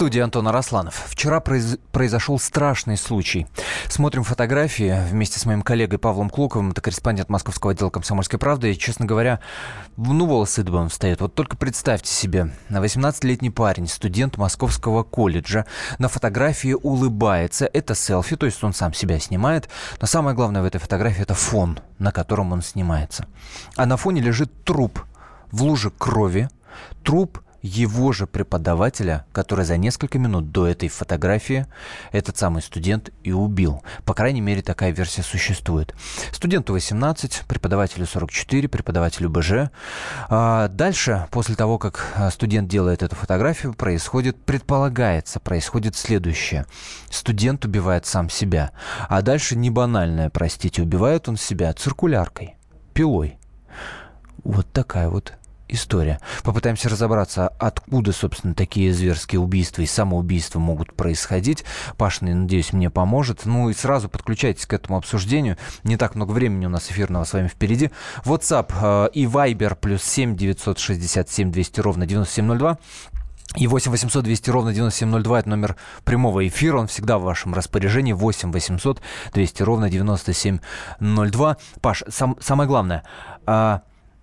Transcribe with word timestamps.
Студии 0.00 0.20
Антон 0.20 0.48
Арасланов. 0.48 1.04
Вчера 1.08 1.40
произ... 1.40 1.76
произошел 1.92 2.38
страшный 2.38 2.96
случай. 2.96 3.46
Смотрим 3.86 4.24
фотографии 4.24 4.98
вместе 5.10 5.38
с 5.38 5.44
моим 5.44 5.60
коллегой 5.60 5.98
Павлом 5.98 6.30
Клоковым, 6.30 6.70
это 6.70 6.80
корреспондент 6.80 7.28
московского 7.28 7.72
отдела 7.72 7.90
«Комсомольской 7.90 8.38
правды». 8.38 8.72
И, 8.72 8.78
честно 8.78 9.04
говоря, 9.04 9.40
ну, 9.98 10.24
волосы 10.24 10.62
дыбом 10.62 10.88
встают. 10.88 11.20
Вот 11.20 11.34
только 11.34 11.58
представьте 11.58 12.10
себе, 12.10 12.50
18-летний 12.70 13.50
парень, 13.50 13.88
студент 13.88 14.38
московского 14.38 15.02
колледжа, 15.02 15.66
на 15.98 16.08
фотографии 16.08 16.72
улыбается. 16.72 17.68
Это 17.70 17.94
селфи, 17.94 18.36
то 18.36 18.46
есть 18.46 18.64
он 18.64 18.72
сам 18.72 18.94
себя 18.94 19.18
снимает. 19.18 19.68
Но 20.00 20.06
самое 20.06 20.34
главное 20.34 20.62
в 20.62 20.64
этой 20.64 20.78
фотографии– 20.78 21.20
это 21.24 21.34
фон, 21.34 21.78
на 21.98 22.10
котором 22.10 22.52
он 22.52 22.62
снимается. 22.62 23.26
А 23.76 23.84
на 23.84 23.98
фоне 23.98 24.22
лежит 24.22 24.64
труп 24.64 25.04
в 25.52 25.62
луже 25.62 25.90
крови, 25.90 26.48
труп– 27.02 27.40
его 27.62 28.12
же 28.12 28.26
преподавателя, 28.26 29.26
который 29.32 29.64
за 29.64 29.76
несколько 29.76 30.18
минут 30.18 30.50
до 30.52 30.66
этой 30.66 30.88
фотографии 30.88 31.66
этот 32.12 32.36
самый 32.36 32.62
студент 32.62 33.10
и 33.22 33.32
убил. 33.32 33.82
По 34.04 34.14
крайней 34.14 34.40
мере, 34.40 34.62
такая 34.62 34.90
версия 34.90 35.22
существует. 35.22 35.94
Студенту 36.32 36.72
18, 36.72 37.42
преподавателю 37.46 38.06
44, 38.06 38.68
преподавателю 38.68 39.28
БЖ. 39.28 39.70
А 40.28 40.68
дальше, 40.68 41.26
после 41.30 41.54
того, 41.54 41.78
как 41.78 42.06
а, 42.16 42.30
студент 42.30 42.68
делает 42.68 43.02
эту 43.02 43.16
фотографию, 43.16 43.74
происходит, 43.74 44.36
предполагается, 44.44 45.40
происходит 45.40 45.96
следующее. 45.96 46.66
Студент 47.10 47.64
убивает 47.64 48.06
сам 48.06 48.30
себя. 48.30 48.72
А 49.08 49.22
дальше 49.22 49.56
не 49.56 49.70
банальное, 49.70 50.30
простите, 50.30 50.82
убивает 50.82 51.28
он 51.28 51.36
себя 51.36 51.72
циркуляркой, 51.72 52.56
пилой. 52.94 53.38
Вот 54.42 54.66
такая 54.72 55.08
вот 55.08 55.34
история. 55.72 56.20
Попытаемся 56.42 56.88
разобраться, 56.88 57.48
откуда, 57.58 58.12
собственно, 58.12 58.54
такие 58.54 58.92
зверские 58.92 59.40
убийства 59.40 59.82
и 59.82 59.86
самоубийства 59.86 60.58
могут 60.58 60.94
происходить. 60.94 61.64
Паша, 61.96 62.24
надеюсь, 62.24 62.72
мне 62.72 62.90
поможет. 62.90 63.46
Ну 63.46 63.70
и 63.70 63.74
сразу 63.74 64.08
подключайтесь 64.08 64.66
к 64.66 64.72
этому 64.72 64.98
обсуждению. 64.98 65.56
Не 65.84 65.96
так 65.96 66.14
много 66.14 66.32
времени 66.32 66.66
у 66.66 66.70
нас 66.70 66.90
эфирного 66.90 67.24
с 67.24 67.32
вами 67.32 67.48
впереди. 67.48 67.90
WhatsApp 68.24 68.72
э, 68.80 69.10
и 69.12 69.24
Viber 69.24 69.76
плюс 69.76 70.02
7 70.02 70.36
967 70.36 71.52
200 71.52 71.80
ровно 71.80 72.06
9702. 72.06 72.78
И 73.56 73.66
8 73.66 73.90
800 73.90 74.24
200 74.24 74.50
ровно 74.50 74.72
9702– 74.72 75.38
это 75.40 75.48
номер 75.48 75.76
прямого 76.04 76.46
эфира. 76.46 76.78
Он 76.78 76.86
всегда 76.86 77.18
в 77.18 77.22
вашем 77.22 77.52
распоряжении. 77.52 78.12
8 78.12 78.52
800 78.52 79.02
200 79.34 79.62
ровно 79.64 79.90
9702. 79.90 81.56
Паш, 81.80 82.04
сам, 82.08 82.36
самое 82.40 82.68
главное, 82.68 83.02
а, 83.46 83.82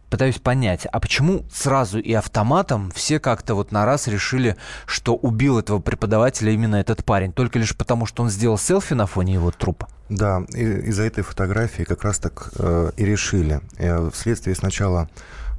пытаюсь 0.09 0.39
понять, 0.39 0.85
а 0.85 0.99
почему 0.99 1.45
сразу 1.51 1.99
и 1.99 2.13
автоматом 2.13 2.91
все 2.91 3.19
как-то 3.19 3.55
вот 3.55 3.71
на 3.71 3.85
раз 3.85 4.07
решили, 4.07 4.55
что 4.85 5.15
убил 5.15 5.59
этого 5.59 5.79
преподавателя 5.79 6.51
именно 6.51 6.75
этот 6.75 7.03
парень, 7.03 7.33
только 7.33 7.59
лишь 7.59 7.75
потому, 7.75 8.05
что 8.05 8.23
он 8.23 8.29
сделал 8.29 8.57
селфи 8.57 8.93
на 8.93 9.05
фоне 9.05 9.33
его 9.33 9.51
трупа? 9.51 9.87
Да, 10.09 10.39
из-за 10.53 11.03
этой 11.03 11.23
фотографии 11.23 11.83
как 11.83 12.03
раз 12.03 12.19
так 12.19 12.51
э, 12.57 12.91
и 12.95 13.05
решили. 13.05 13.59
Э, 13.77 14.09
вследствие 14.13 14.55
сначала 14.55 15.09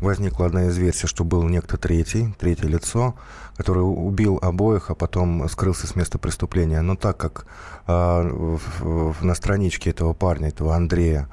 возникла 0.01 0.47
одна 0.47 0.67
из 0.67 0.79
версий, 0.79 1.07
что 1.07 1.25
был 1.25 1.43
некто 1.43 1.77
третий, 1.77 2.35
третье 2.39 2.67
лицо, 2.67 3.15
который 3.57 3.81
убил 3.81 4.39
обоих, 4.41 4.91
а 4.91 4.95
потом 4.95 5.49
скрылся 5.49 5.87
с 5.87 5.97
места 5.97 6.19
преступления. 6.19 6.81
Но 6.81 6.97
так 6.97 7.19
как 7.19 7.47
э, 7.87 7.93
в, 7.93 8.61
в, 8.81 9.25
на 9.25 9.35
страничке 9.35 9.91
этого 9.91 10.15
парня, 10.15 10.49
этого 10.49 10.75
Андрея, 10.75 11.29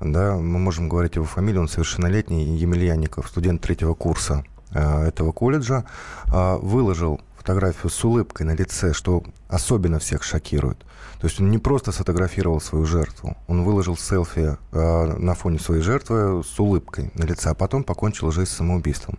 да, 0.00 0.36
мы 0.36 0.58
можем 0.58 0.88
говорить 0.88 1.16
его 1.16 1.24
фамилию, 1.24 1.62
он 1.62 1.68
совершеннолетний, 1.68 2.56
Емельянников, 2.56 3.28
студент 3.28 3.60
третьего 3.60 3.94
курса 3.94 4.44
э, 4.72 5.06
этого 5.06 5.32
колледжа, 5.32 5.84
э, 6.26 6.56
выложил 6.62 7.20
фотографию 7.36 7.90
с 7.90 8.04
улыбкой 8.04 8.44
на 8.46 8.54
лице, 8.54 8.92
что 8.92 9.22
особенно 9.48 9.98
всех 9.98 10.22
шокирует. 10.22 10.78
То 11.20 11.26
есть 11.26 11.40
он 11.40 11.50
не 11.50 11.58
просто 11.58 11.90
сфотографировал 11.90 12.60
свою 12.60 12.84
жертву, 12.84 13.36
он 13.48 13.64
выложил 13.64 13.96
селфи 13.96 14.56
э, 14.70 15.16
на 15.18 15.34
фоне 15.34 15.58
своей 15.58 15.82
жертвы 15.82 16.44
с 16.44 16.60
улыбкой 16.60 17.10
на 17.14 17.24
лице, 17.24 17.50
а 17.50 17.54
потом 17.54 17.82
покончил 17.82 18.30
жизнь 18.30 18.50
самоубийством. 18.50 19.18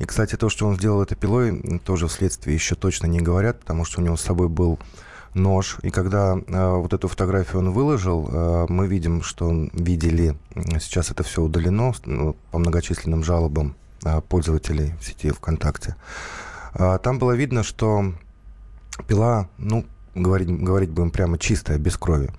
И, 0.00 0.04
кстати, 0.04 0.36
то, 0.36 0.48
что 0.48 0.66
он 0.66 0.76
сделал 0.76 1.02
это 1.02 1.14
пилой, 1.14 1.80
тоже 1.84 2.08
вследствие 2.08 2.54
еще 2.54 2.74
точно 2.74 3.06
не 3.06 3.20
говорят, 3.20 3.60
потому 3.60 3.84
что 3.84 4.00
у 4.00 4.04
него 4.04 4.16
с 4.16 4.22
собой 4.22 4.48
был 4.48 4.78
нож. 5.36 5.78
И 5.82 5.90
когда 5.90 6.36
э, 6.36 6.76
вот 6.76 6.92
эту 6.92 7.08
фотографию 7.08 7.58
он 7.58 7.72
выложил, 7.72 8.28
э, 8.28 8.66
мы 8.68 8.86
видим, 8.88 9.22
что 9.22 9.48
он 9.48 9.70
видели, 9.74 10.36
сейчас 10.80 11.10
это 11.10 11.22
все 11.22 11.42
удалено 11.42 11.92
ну, 12.04 12.36
по 12.50 12.58
многочисленным 12.58 13.22
жалобам 13.22 13.76
э, 14.04 14.20
пользователей 14.22 14.94
в 15.00 15.04
сети 15.04 15.30
ВКонтакте. 15.30 15.96
Э, 16.74 16.98
там 17.02 17.18
было 17.18 17.32
видно, 17.32 17.62
что 17.62 18.12
пила, 19.06 19.48
ну, 19.58 19.84
говорить, 20.14 20.48
говорить 20.48 20.90
будем 20.90 21.10
прямо 21.10 21.38
чистая, 21.38 21.78
без 21.78 21.96
крови. 21.96 22.30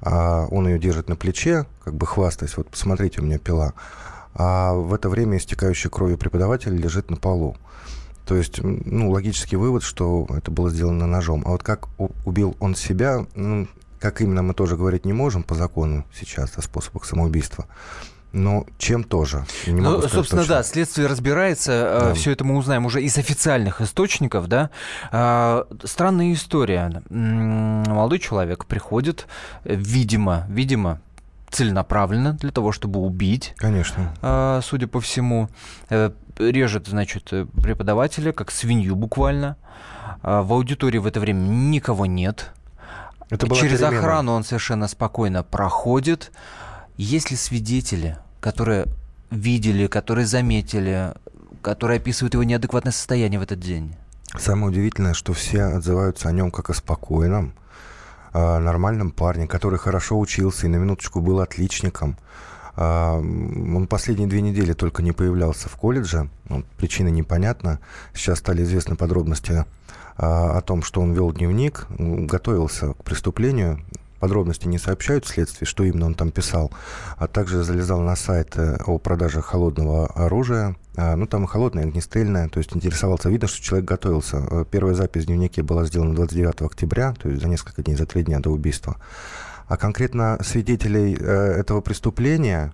А 0.00 0.46
он 0.50 0.66
ее 0.66 0.78
держит 0.78 1.08
на 1.08 1.16
плече, 1.16 1.66
как 1.84 1.94
бы 1.94 2.06
хвастаясь, 2.06 2.56
вот 2.56 2.68
посмотрите, 2.68 3.20
у 3.20 3.24
меня 3.24 3.38
пила. 3.38 3.74
А 4.34 4.72
в 4.72 4.94
это 4.94 5.08
время 5.08 5.36
истекающая 5.36 5.90
кровью 5.90 6.16
преподаватель 6.16 6.74
лежит 6.74 7.10
на 7.10 7.16
полу. 7.16 7.56
То 8.30 8.36
есть, 8.36 8.60
ну, 8.62 9.10
логический 9.10 9.56
вывод, 9.56 9.82
что 9.82 10.24
это 10.30 10.52
было 10.52 10.70
сделано 10.70 11.08
ножом. 11.08 11.42
А 11.44 11.48
вот 11.48 11.64
как 11.64 11.88
убил 12.24 12.56
он 12.60 12.76
себя, 12.76 13.26
ну, 13.34 13.66
как 13.98 14.20
именно 14.20 14.40
мы 14.44 14.54
тоже 14.54 14.76
говорить 14.76 15.04
не 15.04 15.12
можем 15.12 15.42
по 15.42 15.56
закону 15.56 16.04
сейчас 16.14 16.56
о 16.56 16.62
способах 16.62 17.06
самоубийства. 17.06 17.66
Но 18.32 18.66
чем 18.78 19.02
тоже? 19.02 19.46
Не 19.66 19.80
ну, 19.80 19.94
сказать 19.94 20.12
собственно, 20.12 20.42
точно. 20.42 20.54
да, 20.54 20.62
следствие 20.62 21.08
разбирается. 21.08 21.72
Э, 21.72 22.00
да. 22.00 22.14
Все 22.14 22.30
это 22.30 22.44
мы 22.44 22.56
узнаем 22.56 22.86
уже 22.86 23.02
из 23.02 23.18
официальных 23.18 23.80
источников, 23.80 24.46
да. 24.46 24.70
А, 25.10 25.66
странная 25.82 26.32
история. 26.32 27.02
Молодой 27.08 28.20
человек 28.20 28.64
приходит, 28.66 29.26
видимо, 29.64 30.46
видимо, 30.48 31.00
целенаправленно 31.50 32.34
для 32.34 32.52
того, 32.52 32.70
чтобы 32.70 33.00
убить. 33.00 33.54
Конечно. 33.56 34.14
А, 34.22 34.60
судя 34.62 34.86
по 34.86 35.00
всему, 35.00 35.48
э, 35.88 36.12
режет, 36.40 36.88
значит, 36.88 37.32
преподавателя, 37.62 38.32
как 38.32 38.50
свинью 38.50 38.96
буквально. 38.96 39.56
А, 40.22 40.42
в 40.42 40.52
аудитории 40.52 40.98
в 40.98 41.06
это 41.06 41.20
время 41.20 41.40
никого 41.40 42.06
нет. 42.06 42.50
Это 43.28 43.48
Через 43.54 43.78
перемена. 43.78 43.98
охрану 43.98 44.32
он 44.32 44.44
совершенно 44.44 44.88
спокойно 44.88 45.42
проходит. 45.42 46.32
Есть 46.96 47.30
ли 47.30 47.36
свидетели, 47.36 48.18
которые 48.40 48.86
видели, 49.30 49.86
которые 49.86 50.26
заметили, 50.26 51.14
которые 51.62 51.98
описывают 51.98 52.34
его 52.34 52.42
неадекватное 52.42 52.92
состояние 52.92 53.38
в 53.38 53.42
этот 53.42 53.60
день? 53.60 53.94
Самое 54.36 54.72
удивительное, 54.72 55.14
что 55.14 55.32
все 55.32 55.62
отзываются 55.64 56.28
о 56.28 56.32
нем 56.32 56.50
как 56.50 56.70
о 56.70 56.74
спокойном, 56.74 57.54
нормальном 58.32 59.10
парне, 59.10 59.46
который 59.46 59.78
хорошо 59.78 60.18
учился 60.18 60.66
и 60.66 60.68
на 60.68 60.76
минуточку 60.76 61.20
был 61.20 61.40
отличником. 61.40 62.16
Он 62.80 63.86
последние 63.86 64.26
две 64.26 64.40
недели 64.40 64.72
только 64.72 65.02
не 65.02 65.12
появлялся 65.12 65.68
в 65.68 65.76
колледже. 65.76 66.30
Ну, 66.48 66.64
причина 66.78 67.08
непонятна. 67.08 67.78
Сейчас 68.14 68.38
стали 68.38 68.62
известны 68.62 68.96
подробности 68.96 69.66
а, 70.16 70.56
о 70.56 70.60
том, 70.62 70.82
что 70.82 71.02
он 71.02 71.12
вел 71.12 71.32
дневник, 71.32 71.86
готовился 71.90 72.94
к 72.94 73.04
преступлению. 73.04 73.80
Подробности 74.18 74.66
не 74.66 74.78
сообщают 74.78 75.24
вследствие, 75.24 75.66
что 75.66 75.82
именно 75.82 76.04
он 76.06 76.14
там 76.14 76.30
писал, 76.30 76.70
а 77.16 77.26
также 77.26 77.62
залезал 77.64 78.00
на 78.00 78.16
сайт 78.16 78.54
о 78.58 78.98
продаже 78.98 79.40
холодного 79.40 80.08
оружия. 80.08 80.76
А, 80.96 81.16
ну, 81.16 81.26
там 81.26 81.46
холодное, 81.46 81.84
огнестрельное, 81.84 82.48
то 82.48 82.58
есть 82.58 82.76
интересовался. 82.76 83.30
Видно, 83.30 83.48
что 83.48 83.62
человек 83.62 83.88
готовился. 83.88 84.46
Э, 84.50 84.64
первая 84.70 84.94
запись 84.94 85.24
в 85.24 85.26
дневнике 85.26 85.62
была 85.62 85.84
сделана 85.84 86.14
29 86.14 86.62
октября, 86.62 87.14
то 87.14 87.28
есть 87.28 87.40
за 87.40 87.48
несколько 87.48 87.82
дней, 87.82 87.94
за 87.94 88.04
три 88.04 88.22
дня 88.22 88.40
до 88.40 88.50
убийства. 88.50 88.96
А 89.70 89.76
конкретно 89.76 90.36
свидетелей 90.42 91.16
э, 91.16 91.22
этого 91.60 91.80
преступления, 91.80 92.72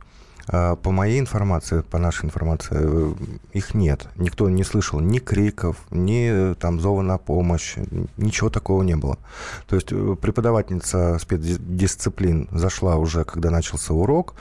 э, 0.49 0.77
по 0.83 0.91
моей 0.91 1.21
информации, 1.21 1.83
по 1.83 1.99
нашей 1.99 2.25
информации, 2.25 2.71
э, 2.73 3.13
их 3.53 3.75
нет. 3.75 4.09
Никто 4.17 4.49
не 4.49 4.65
слышал 4.65 4.99
ни 5.01 5.19
криков, 5.19 5.77
ни 5.91 6.55
там 6.55 6.81
зова 6.81 7.03
на 7.03 7.19
помощь, 7.19 7.77
ничего 8.17 8.49
такого 8.49 8.83
не 8.83 8.97
было. 8.97 9.19
То 9.67 9.77
есть 9.77 9.89
преподавательница 9.89 11.19
спецдисциплин 11.19 12.49
зашла 12.51 12.97
уже, 12.97 13.25
когда 13.25 13.51
начался 13.51 13.93
урок, 13.93 14.35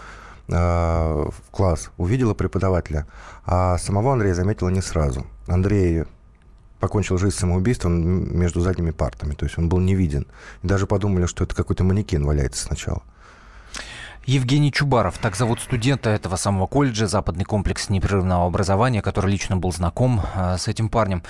в 0.47 1.33
класс, 1.49 1.89
увидела 1.97 2.35
преподавателя, 2.35 3.07
а 3.45 3.79
самого 3.79 4.13
Андрея 4.13 4.35
заметила 4.35 4.69
не 4.69 4.81
сразу. 4.81 5.25
Андрей 5.47 6.05
покончил 6.79 7.17
жизнь 7.17 7.35
самоубийством 7.35 8.37
между 8.37 8.61
задними 8.61 8.91
партами. 8.91 9.33
То 9.33 9.45
есть 9.45 9.57
он 9.57 9.69
был 9.69 9.79
не 9.79 9.95
виден. 9.95 10.27
И 10.63 10.67
даже 10.67 10.87
подумали, 10.87 11.25
что 11.25 11.43
это 11.43 11.55
какой-то 11.55 11.83
манекен 11.83 12.25
валяется 12.25 12.63
сначала. 12.63 13.01
Евгений 14.25 14.71
Чубаров, 14.71 15.19
так 15.19 15.35
зовут 15.35 15.59
студента 15.59 16.09
этого 16.09 16.35
самого 16.35 16.65
колледжа, 16.65 17.05
западный 17.05 17.45
комплекс 17.45 17.89
непрерывного 17.89 18.47
образования, 18.47 19.03
который 19.03 19.29
лично 19.29 19.55
был 19.55 19.71
знаком 19.71 20.21
э, 20.33 20.57
с 20.57 20.67
этим 20.67 20.89
парнем. 20.89 21.21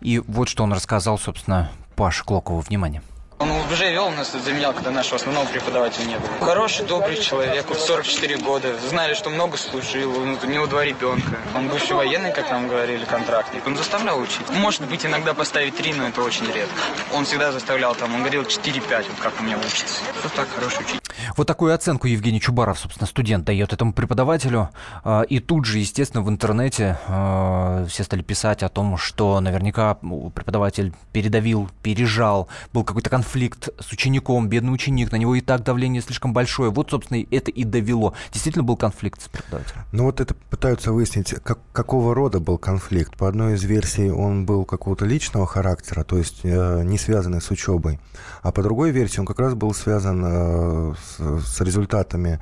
И 0.00 0.18
вот 0.26 0.48
что 0.48 0.64
он 0.64 0.72
рассказал, 0.72 1.18
собственно, 1.18 1.70
Паши 1.94 2.24
Клокова. 2.24 2.60
Внимание. 2.60 3.02
Он 3.38 3.50
уже 3.70 3.90
вел 3.90 4.10
нас, 4.10 4.32
заменял, 4.32 4.72
когда 4.72 4.90
нашего 4.90 5.16
основного 5.16 5.46
преподавателя 5.46 6.04
не 6.04 6.18
было. 6.18 6.28
Хороший, 6.40 6.86
добрый 6.86 7.16
человек, 7.16 7.66
44 7.74 8.38
года. 8.38 8.78
Знали, 8.88 9.14
что 9.14 9.30
много 9.30 9.56
служил, 9.56 10.16
у 10.18 10.46
него 10.46 10.66
два 10.66 10.84
ребенка. 10.84 11.36
Он 11.54 11.68
бывший 11.68 11.96
военный, 11.96 12.32
как 12.32 12.50
нам 12.50 12.68
говорили, 12.68 13.04
контрактник. 13.04 13.66
Он 13.66 13.76
заставлял 13.76 14.18
учить. 14.18 14.48
Может 14.50 14.88
быть, 14.88 15.04
иногда 15.04 15.34
поставить 15.34 15.76
три, 15.76 15.92
но 15.92 16.08
это 16.08 16.22
очень 16.22 16.46
редко. 16.46 16.74
Он 17.14 17.24
всегда 17.24 17.52
заставлял 17.52 17.94
там, 17.94 18.14
он 18.14 18.20
говорил 18.20 18.42
4-5, 18.42 19.06
вот 19.10 19.20
как 19.20 19.40
у 19.40 19.42
меня 19.42 19.56
учится. 19.58 20.02
Вот 20.22 20.32
так 20.32 20.48
хороший 20.48 20.80
учитель. 20.80 21.00
Вот 21.36 21.46
такую 21.46 21.74
оценку 21.74 22.06
Евгений 22.06 22.40
Чубаров, 22.40 22.78
собственно, 22.78 23.06
студент 23.06 23.44
дает 23.44 23.72
этому 23.72 23.92
преподавателю. 23.92 24.70
А, 25.04 25.22
и 25.22 25.40
тут 25.40 25.64
же, 25.64 25.78
естественно, 25.78 26.22
в 26.22 26.28
интернете 26.28 26.98
а, 27.06 27.84
все 27.86 28.04
стали 28.04 28.22
писать 28.22 28.62
о 28.62 28.68
том, 28.68 28.96
что 28.96 29.38
наверняка 29.40 29.94
преподаватель 29.94 30.94
передавил, 31.12 31.68
пережал, 31.82 32.48
был 32.72 32.84
какой-то 32.84 33.10
конфликт 33.10 33.57
с 33.78 33.92
учеником, 33.92 34.48
бедный 34.48 34.72
ученик, 34.72 35.12
на 35.12 35.16
него 35.16 35.34
и 35.34 35.40
так 35.40 35.62
давление 35.62 36.02
слишком 36.02 36.32
большое. 36.32 36.70
Вот, 36.70 36.90
собственно, 36.90 37.24
это 37.30 37.50
и 37.50 37.64
довело. 37.64 38.14
Действительно 38.32 38.64
был 38.64 38.76
конфликт 38.76 39.22
с 39.22 39.28
преподавателем. 39.28 39.84
Ну 39.92 40.04
вот 40.04 40.20
это 40.20 40.34
пытаются 40.34 40.92
выяснить, 40.92 41.34
как, 41.42 41.58
какого 41.72 42.14
рода 42.14 42.40
был 42.40 42.58
конфликт. 42.58 43.16
По 43.16 43.28
одной 43.28 43.54
из 43.54 43.64
версий 43.64 44.10
он 44.10 44.46
был 44.46 44.64
какого-то 44.64 45.04
личного 45.04 45.46
характера, 45.46 46.04
то 46.04 46.18
есть 46.18 46.40
э, 46.44 46.82
не 46.84 46.98
связанный 46.98 47.40
с 47.40 47.50
учебой. 47.50 48.00
А 48.42 48.52
по 48.52 48.62
другой 48.62 48.90
версии 48.90 49.20
он 49.20 49.26
как 49.26 49.40
раз 49.40 49.54
был 49.54 49.74
связан 49.74 50.24
э, 50.24 50.94
с, 50.94 51.46
с 51.46 51.60
результатами 51.60 52.40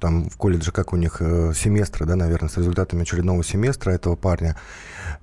там 0.00 0.30
в 0.30 0.36
колледже, 0.36 0.70
как 0.70 0.92
у 0.92 0.96
них 0.96 1.16
э, 1.20 1.52
семестры, 1.54 2.06
да, 2.06 2.14
наверное, 2.14 2.48
с 2.48 2.56
результатами 2.56 3.02
очередного 3.02 3.42
семестра 3.42 3.90
этого 3.90 4.14
парня. 4.14 4.56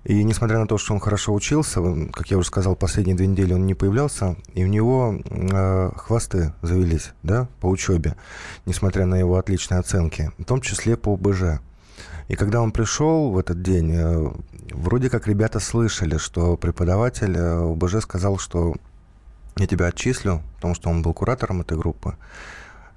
И 0.04 0.24
несмотря 0.24 0.60
на 0.60 0.68
то, 0.68 0.78
что 0.78 0.94
он 0.94 1.00
хорошо 1.00 1.34
учился, 1.34 1.82
как 2.12 2.30
я 2.30 2.38
уже 2.38 2.48
сказал, 2.48 2.76
последние 2.76 3.16
две 3.16 3.28
недели 3.28 3.54
он 3.54 3.66
не 3.66 3.76
появлялся, 3.76 4.36
и 4.54 4.64
у 4.66 4.68
него 4.68 5.22
э, 5.30 5.92
хвосты 5.96 6.54
завелись, 6.62 7.12
да, 7.24 7.48
по 7.62 7.68
учебе, 7.68 8.16
несмотря 8.66 9.06
на 9.06 9.16
его 9.16 9.38
отличные 9.38 9.80
оценки, 9.80 10.32
в 10.38 10.44
том 10.44 10.60
числе 10.62 10.98
по 10.98 11.16
БЖ. 11.16 11.62
И 12.28 12.36
когда 12.36 12.62
он 12.62 12.72
пришел 12.72 13.32
в 13.32 13.38
этот 13.38 13.62
день, 13.62 13.92
э, 13.94 14.32
вроде 14.74 15.10
как 15.10 15.26
ребята 15.26 15.60
слышали, 15.60 16.18
что 16.18 16.58
преподаватель 16.58 17.36
э, 17.36 17.74
БЖ 17.76 18.02
сказал, 18.02 18.38
что 18.38 18.76
я 19.58 19.68
тебя 19.68 19.88
отчислю, 19.88 20.42
потому 20.56 20.76
что 20.76 20.90
он 20.90 21.02
был 21.02 21.14
куратором 21.14 21.62
этой 21.62 21.78
группы. 21.78 22.16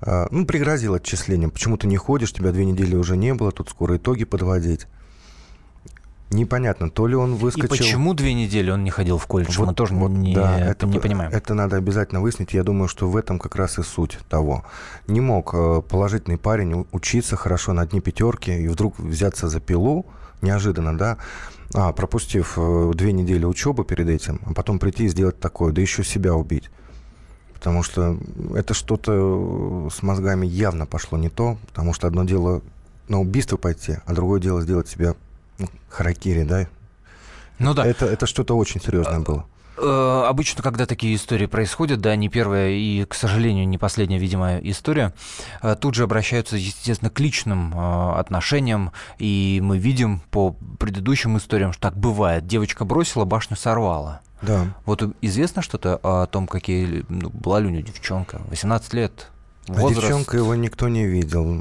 А, 0.02 0.26
ну, 0.30 0.44
пригрозил 0.44 0.94
отчислением. 0.94 1.50
Почему 1.50 1.76
ты 1.76 1.86
не 1.86 1.96
ходишь, 1.96 2.32
тебя 2.32 2.52
две 2.52 2.64
недели 2.64 2.96
уже 2.96 3.16
не 3.16 3.34
было, 3.34 3.52
тут 3.52 3.70
скоро 3.70 3.96
итоги 3.96 4.24
подводить. 4.24 4.86
Непонятно, 6.30 6.90
то 6.90 7.06
ли 7.06 7.14
он 7.14 7.34
выскочил... 7.34 7.66
И 7.66 7.68
почему 7.68 8.14
две 8.14 8.32
недели 8.32 8.70
он 8.70 8.84
не 8.84 8.90
ходил 8.90 9.18
в 9.18 9.26
колледж? 9.26 9.56
Вот, 9.58 9.68
Мы 9.68 9.74
тоже 9.74 9.94
вот, 9.94 10.08
не, 10.08 10.34
да, 10.34 10.58
это, 10.58 10.86
не 10.86 10.98
понимаем. 10.98 11.30
Это 11.30 11.54
надо 11.54 11.76
обязательно 11.76 12.20
выяснить. 12.20 12.54
Я 12.54 12.64
думаю, 12.64 12.88
что 12.88 13.08
в 13.08 13.16
этом 13.16 13.38
как 13.38 13.54
раз 13.54 13.78
и 13.78 13.82
суть 13.82 14.18
того. 14.30 14.64
Не 15.06 15.20
мог 15.20 15.52
э, 15.52 15.82
положительный 15.82 16.38
парень 16.38 16.86
учиться 16.90 17.36
хорошо 17.36 17.74
на 17.74 17.82
одни 17.82 18.00
пятерки 18.00 18.50
и 18.50 18.68
вдруг 18.68 18.98
взяться 18.98 19.48
за 19.48 19.60
пилу, 19.60 20.06
неожиданно, 20.40 20.96
да, 20.96 21.18
а, 21.74 21.92
пропустив 21.92 22.54
э, 22.56 22.90
две 22.94 23.12
недели 23.12 23.44
учебы 23.44 23.84
перед 23.84 24.08
этим, 24.08 24.40
а 24.46 24.54
потом 24.54 24.78
прийти 24.78 25.04
и 25.04 25.08
сделать 25.08 25.38
такое, 25.38 25.72
да 25.72 25.82
еще 25.82 26.02
себя 26.02 26.34
убить. 26.34 26.70
Потому 27.62 27.84
что 27.84 28.18
это 28.56 28.74
что-то 28.74 29.88
с 29.94 30.02
мозгами 30.02 30.44
явно 30.44 30.84
пошло 30.84 31.16
не 31.16 31.28
то, 31.28 31.58
потому 31.68 31.94
что 31.94 32.08
одно 32.08 32.24
дело 32.24 32.60
на 33.06 33.20
убийство 33.20 33.56
пойти, 33.56 33.98
а 34.04 34.14
другое 34.14 34.40
дело 34.40 34.62
сделать 34.62 34.88
себя 34.88 35.14
ну, 35.58 35.68
харакири, 35.88 36.42
да? 36.42 36.66
Ну 37.60 37.72
да. 37.72 37.86
Это, 37.86 38.06
это 38.06 38.26
что-то 38.26 38.56
очень 38.56 38.80
серьезное 38.80 39.20
было. 39.20 39.46
Э, 39.78 40.24
обычно, 40.26 40.60
когда 40.64 40.86
такие 40.86 41.14
истории 41.14 41.46
происходят, 41.46 42.00
да, 42.00 42.16
не 42.16 42.28
первая 42.28 42.70
и, 42.70 43.04
к 43.04 43.14
сожалению, 43.14 43.68
не 43.68 43.78
последняя, 43.78 44.18
видимо, 44.18 44.58
история, 44.58 45.14
э, 45.62 45.76
тут 45.80 45.94
же 45.94 46.02
обращаются, 46.02 46.56
естественно, 46.56 47.10
к 47.10 47.20
личным 47.20 47.72
э, 47.72 48.12
отношениям, 48.18 48.90
и 49.18 49.60
мы 49.62 49.78
видим 49.78 50.20
по 50.32 50.56
предыдущим 50.80 51.38
историям, 51.38 51.72
что 51.72 51.82
так 51.82 51.96
бывает. 51.96 52.44
Девочка 52.44 52.84
бросила, 52.84 53.24
башню 53.24 53.56
сорвала. 53.56 54.20
Да. 54.42 54.74
Вот 54.84 55.02
известно 55.20 55.62
что-то 55.62 55.98
о 56.02 56.26
том, 56.26 56.46
какие 56.46 57.04
ну, 57.08 57.30
была 57.30 57.60
ли 57.60 57.68
у 57.68 57.70
нее 57.70 57.82
девчонка? 57.82 58.40
18 58.50 58.92
лет, 58.94 59.28
Возраст. 59.68 59.98
А 59.98 60.00
девчонка 60.00 60.36
его 60.36 60.54
никто 60.56 60.88
не 60.88 61.06
видел. 61.06 61.56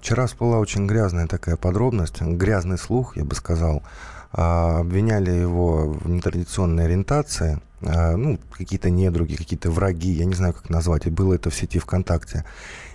Вчера 0.00 0.26
всплыла 0.26 0.58
очень 0.58 0.86
грязная 0.86 1.26
такая 1.26 1.56
подробность, 1.56 2.20
грязный 2.20 2.76
слух, 2.76 3.16
я 3.16 3.24
бы 3.24 3.34
сказал, 3.34 3.82
а, 4.32 4.80
обвиняли 4.80 5.30
его 5.30 5.92
в 5.92 6.08
нетрадиционной 6.08 6.84
ориентации, 6.84 7.60
а, 7.82 8.14
ну, 8.16 8.38
какие-то 8.52 8.90
недруги, 8.90 9.36
какие-то 9.36 9.70
враги, 9.70 10.10
я 10.10 10.26
не 10.26 10.34
знаю, 10.34 10.52
как 10.52 10.68
назвать, 10.68 11.06
и 11.06 11.10
было 11.10 11.34
это 11.34 11.48
в 11.48 11.54
сети 11.54 11.78
ВКонтакте. 11.78 12.44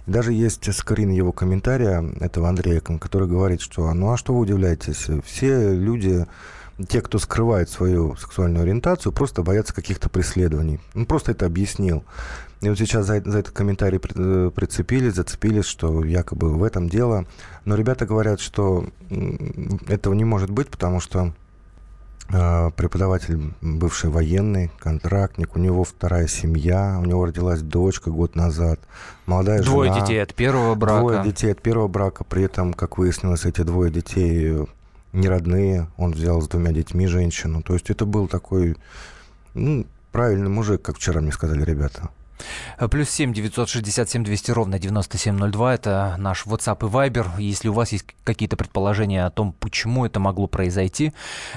И 0.06 0.12
даже 0.12 0.32
есть 0.32 0.72
скрин 0.76 1.10
его 1.10 1.32
комментария, 1.32 2.08
этого 2.20 2.48
Андрея, 2.48 2.82
который 2.82 3.28
говорит, 3.28 3.62
что 3.62 3.92
ну 3.94 4.12
а 4.12 4.18
что 4.18 4.34
вы 4.34 4.42
удивляетесь, 4.42 5.08
все 5.26 5.74
люди 5.74 6.28
те, 6.88 7.02
кто 7.02 7.20
скрывает 7.20 7.70
свою 7.70 8.16
сексуальную 8.18 8.64
ориентацию, 8.64 9.14
просто 9.14 9.44
боятся 9.44 9.74
каких-то 9.74 10.10
преследований. 10.10 10.80
Он 10.94 11.06
просто 11.06 11.32
это 11.32 11.46
объяснил. 11.46 12.04
И 12.62 12.70
вот 12.70 12.78
сейчас 12.78 13.06
за, 13.06 13.22
за 13.24 13.40
этот 13.40 13.54
комментарий 13.54 14.00
э, 14.00 14.52
прицепились, 14.54 15.16
зацепились, 15.16 15.66
что 15.66 16.04
якобы 16.04 16.54
в 16.54 16.64
этом 16.64 16.90
дело. 16.90 17.26
Но 17.64 17.76
ребята 17.76 18.06
говорят, 18.06 18.40
что 18.40 18.86
этого 19.88 20.14
не 20.14 20.26
может 20.26 20.50
быть, 20.50 20.68
потому 20.70 21.00
что 21.00 21.34
э, 22.30 22.72
преподаватель 22.72 23.54
бывший 23.62 24.10
военный, 24.10 24.72
контрактник, 24.80 25.56
у 25.56 25.60
него 25.60 25.84
вторая 25.84 26.28
семья, 26.28 26.98
у 27.02 27.06
него 27.06 27.26
родилась 27.26 27.62
дочка 27.62 28.10
год 28.10 28.36
назад, 28.36 28.80
молодая 29.28 29.62
двое 29.62 29.90
жена. 29.90 29.96
Двое 29.96 30.08
детей 30.08 30.24
от 30.24 30.34
первого 30.34 30.76
брака. 30.76 31.00
Двое 31.00 31.24
детей 31.24 31.52
от 31.52 31.62
первого 31.62 31.88
брака, 31.88 32.24
при 32.24 32.44
этом, 32.44 32.74
как 32.74 32.98
выяснилось, 32.98 33.46
эти 33.46 33.62
двое 33.62 33.92
детей 33.92 34.66
не 35.16 35.28
родные, 35.28 35.88
он 35.98 36.12
взял 36.12 36.42
с 36.42 36.48
двумя 36.48 36.72
детьми 36.72 37.08
женщину. 37.08 37.62
То 37.62 37.74
есть 37.74 37.90
это 37.90 38.06
был 38.06 38.28
такой 38.28 38.78
ну, 39.54 39.86
правильный 40.12 40.50
мужик, 40.50 40.82
как 40.82 40.98
вчера 40.98 41.22
мне 41.22 41.32
сказали 41.32 41.64
ребята. 41.64 42.10
Э, 42.78 42.88
плюс 42.88 43.10
семь 43.10 43.34
девятьсот 43.34 43.70
шестьдесят 43.70 44.10
семь 44.10 44.24
двести 44.24 44.52
ровно 44.52 44.80
девяносто 44.80 45.18
семь 45.18 45.36
ноль 45.36 45.52
два. 45.52 45.74
Это 45.74 46.16
наш 46.18 46.46
WhatsApp 46.46 46.88
и 46.88 46.92
Viber. 46.92 47.28
Если 47.40 47.68
у 47.68 47.74
вас 47.74 47.92
есть 47.92 48.06
какие-то 48.24 48.58
предположения 48.58 49.26
о 49.26 49.30
том, 49.32 49.54
почему 49.54 50.06
это 50.06 50.20
могло 50.20 50.48
произойти, 50.48 51.14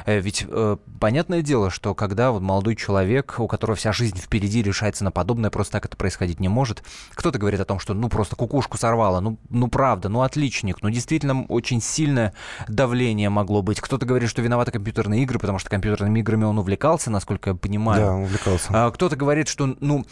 э, 0.07 0.21
ведь 0.21 0.45
э, 0.49 0.77
понятное 1.01 1.43
дело, 1.43 1.71
что 1.71 1.95
когда 1.95 2.31
вот 2.31 2.43
молодой 2.43 2.77
человек, 2.77 3.37
у 3.39 3.47
которого 3.47 3.77
вся 3.77 3.93
жизнь 3.93 4.19
впереди, 4.19 4.63
решается 4.63 5.05
на 5.05 5.11
подобное, 5.11 5.51
просто 5.51 5.73
так 5.73 5.87
это 5.87 5.97
происходить 5.97 6.41
не 6.41 6.49
может. 6.49 6.83
Кто-то 7.15 7.39
говорит 7.39 7.61
о 7.61 7.65
том, 7.65 7.79
что 7.79 7.95
ну 7.95 8.09
просто 8.09 8.37
кукушку 8.37 8.77
сорвало, 8.77 9.21
ну, 9.21 9.39
ну 9.49 9.69
правда, 9.69 10.09
ну 10.09 10.23
отличник, 10.23 10.83
ну 10.83 10.91
действительно 10.91 11.45
очень 11.45 11.81
сильное 11.81 12.35
давление 12.69 13.31
могло 13.31 13.63
быть. 13.63 13.81
Кто-то 13.81 14.07
говорит, 14.07 14.29
что 14.29 14.43
виноваты 14.43 14.73
компьютерные 14.73 15.23
игры, 15.23 15.39
потому 15.39 15.59
что 15.59 15.71
компьютерными 15.71 16.21
играми 16.21 16.45
он 16.45 16.59
увлекался, 16.59 17.11
насколько 17.11 17.51
я 17.51 17.57
понимаю. 17.57 18.01
Да, 18.01 18.15
увлекался. 18.15 18.69
А, 18.71 18.91
кто-то 18.91 19.17
говорит, 19.17 19.49
что 19.49 19.77
ну 19.81 20.05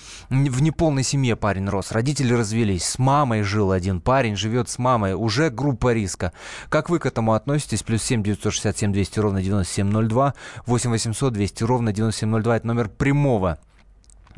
в 0.57 0.63
неполной 0.63 1.03
семье 1.03 1.37
парень 1.37 1.69
рос. 1.69 1.93
Родители 1.93 2.33
развелись. 2.33 2.85
С 2.85 2.99
мамой 2.99 3.43
жил 3.43 3.73
один 3.73 4.01
парень, 4.01 4.37
живет 4.37 4.71
с 4.71 4.79
мамой. 4.79 5.13
Уже 5.13 5.51
группа 5.51 5.93
риска. 5.93 6.33
Как 6.71 6.89
вы 6.89 6.99
к 6.99 7.05
этому 7.05 7.35
относитесь? 7.35 7.83
Плюс 7.83 8.03
7 8.03 8.23
967 8.23 8.91
200 8.91 9.19
ровно 9.19 9.43
9702. 9.43 10.35
8 10.65 10.91
800 10.91 11.33
200 11.35 11.65
ровно 11.65 11.93
9702. 11.93 12.57
Это 12.57 12.67
номер 12.67 12.89
прямого 12.89 13.59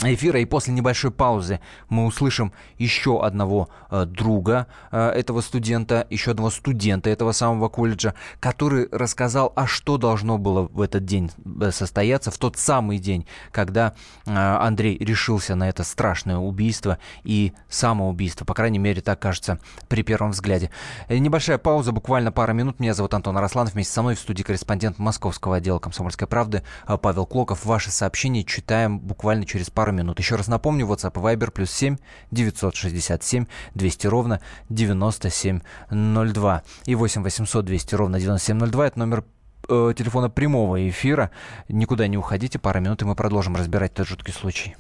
эфира. 0.03 0.41
И 0.41 0.45
после 0.45 0.73
небольшой 0.73 1.11
паузы 1.11 1.61
мы 1.89 2.07
услышим 2.07 2.53
еще 2.79 3.25
одного 3.25 3.69
э, 3.91 4.05
друга 4.05 4.67
э, 4.91 5.09
этого 5.11 5.41
студента, 5.41 6.07
еще 6.11 6.31
одного 6.31 6.51
студента 6.51 7.11
этого 7.11 7.33
самого 7.33 7.69
колледжа, 7.69 8.15
который 8.41 8.89
рассказал, 8.93 9.53
а 9.57 9.67
что 9.67 9.99
должно 9.99 10.39
было 10.39 10.69
в 10.69 10.81
этот 10.81 11.05
день 11.05 11.31
э, 11.61 11.71
состояться, 11.73 12.31
в 12.31 12.39
тот 12.39 12.57
самый 12.57 12.99
день, 12.99 13.27
когда 13.51 13.95
э, 14.27 14.33
Андрей 14.35 14.97
решился 14.99 15.55
на 15.55 15.69
это 15.69 15.83
страшное 15.83 16.37
убийство 16.37 16.99
и 17.25 17.53
самоубийство. 17.69 18.45
По 18.45 18.55
крайней 18.55 18.79
мере, 18.79 19.01
так 19.01 19.19
кажется 19.19 19.59
при 19.89 20.03
первом 20.03 20.31
взгляде. 20.31 20.71
Э, 21.09 21.19
небольшая 21.19 21.59
пауза, 21.59 21.93
буквально 21.93 22.31
пара 22.31 22.53
минут. 22.53 22.79
Меня 22.79 22.95
зовут 22.95 23.15
Антон 23.15 23.37
Арасланов. 23.37 23.75
Вместе 23.75 23.93
со 23.93 24.03
мной 24.03 24.15
в 24.15 24.21
студии 24.21 24.43
корреспондент 24.43 24.99
московского 24.99 25.57
отдела 25.57 25.79
«Комсомольской 25.79 26.29
правды» 26.29 26.63
э, 26.87 26.97
Павел 26.97 27.27
Клоков. 27.27 27.65
Ваши 27.65 27.91
сообщения 27.91 28.45
читаем 28.45 28.99
буквально 29.01 29.45
через 29.45 29.71
пару 29.71 29.88
пару 29.89 29.97
минут. 29.97 30.19
Еще 30.19 30.37
раз 30.37 30.49
напомню, 30.49 30.87
WhatsApp 30.87 31.13
и 31.17 31.21
Viber 31.37 31.51
плюс 31.51 31.71
7 31.71 31.97
967 32.31 33.47
200 33.75 34.07
ровно 34.07 34.41
9702. 34.69 36.63
И 36.85 36.95
8 36.95 37.23
800 37.23 37.65
200 37.65 37.95
ровно 37.95 38.21
9702. 38.21 38.87
Это 38.87 38.99
номер 38.99 39.25
э, 39.69 39.95
телефона 39.97 40.29
прямого 40.29 40.89
эфира. 40.89 41.31
Никуда 41.69 42.07
не 42.07 42.19
уходите, 42.19 42.59
пара 42.59 42.81
минут, 42.81 43.03
и 43.03 43.05
мы 43.07 43.15
продолжим 43.15 43.57
разбирать 43.57 43.93
этот 43.93 44.09
жуткий 44.09 44.35
случай. 44.35 44.77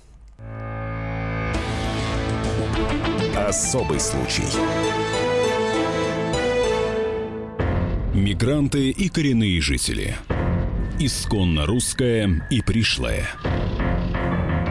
Особый 3.36 4.00
случай. 4.00 4.44
Мигранты 8.12 8.90
и 8.90 9.08
коренные 9.08 9.60
жители. 9.62 10.16
Исконно 11.00 11.64
русская 11.64 12.46
и 12.50 12.60
пришлая. 12.60 13.28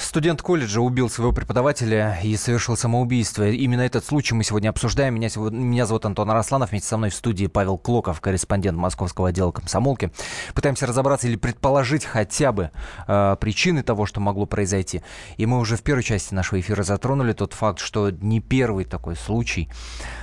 Студент 0.00 0.40
колледжа 0.40 0.80
убил 0.80 1.10
своего 1.10 1.32
преподавателя 1.32 2.18
и 2.22 2.34
совершил 2.36 2.78
самоубийство. 2.78 3.46
Именно 3.46 3.82
этот 3.82 4.06
случай 4.06 4.34
мы 4.34 4.42
сегодня 4.42 4.70
обсуждаем. 4.70 5.16
Меня, 5.16 5.28
меня 5.36 5.84
зовут 5.84 6.06
Антон 6.06 6.30
Арасланов. 6.30 6.70
Вместе 6.70 6.88
со 6.88 6.96
мной 6.96 7.10
в 7.10 7.14
студии 7.14 7.46
Павел 7.46 7.76
Клоков, 7.76 8.22
корреспондент 8.22 8.78
московского 8.78 9.28
отдела 9.28 9.52
комсомолки. 9.52 10.12
Пытаемся 10.54 10.86
разобраться 10.86 11.28
или 11.28 11.36
предположить 11.36 12.06
хотя 12.06 12.52
бы 12.52 12.70
э, 13.06 13.36
причины 13.38 13.82
того, 13.82 14.06
что 14.06 14.18
могло 14.18 14.46
произойти. 14.46 15.02
И 15.36 15.44
мы 15.44 15.58
уже 15.58 15.76
в 15.76 15.82
первой 15.82 16.04
части 16.04 16.32
нашего 16.32 16.58
эфира 16.58 16.82
затронули 16.82 17.34
тот 17.34 17.52
факт, 17.52 17.80
что 17.80 18.10
не 18.10 18.40
первый 18.40 18.86
такой 18.86 19.14
случай. 19.14 19.68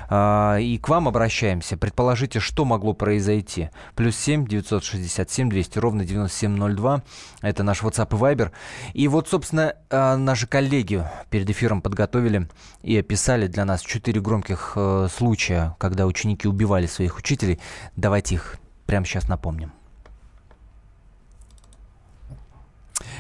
Э, 0.10 0.58
и 0.60 0.80
к 0.80 0.90
вам 0.90 1.08
обращаемся. 1.08 1.78
Предположите, 1.78 2.40
что 2.40 2.66
могло 2.66 2.94
произойти. 2.94 3.70
Плюс 3.96 4.18
7 4.18 4.48
967 4.48 5.48
200 5.48 5.78
ровно 5.78 6.06
9702. 6.06 7.04
Это 7.44 7.62
наш 7.62 7.84
WhatsApp 7.84 8.08
и 8.16 8.20
Viber. 8.20 8.52
И 8.96 9.08
вот 9.08 9.27
собственно, 9.28 9.76
э, 9.90 10.16
наши 10.16 10.48
коллеги 10.48 11.04
перед 11.30 11.50
эфиром 11.50 11.82
подготовили 11.82 12.48
и 12.82 12.98
описали 12.98 13.48
для 13.48 13.66
нас 13.66 13.82
четыре 13.82 14.22
громких 14.22 14.74
э, 14.76 15.08
случая, 15.16 15.76
когда 15.80 16.06
ученики 16.06 16.48
убивали 16.48 16.88
своих 16.88 17.18
учителей. 17.18 17.60
Давайте 17.96 18.36
их 18.36 18.58
прямо 18.86 19.06
сейчас 19.06 19.28
напомним. 19.28 19.72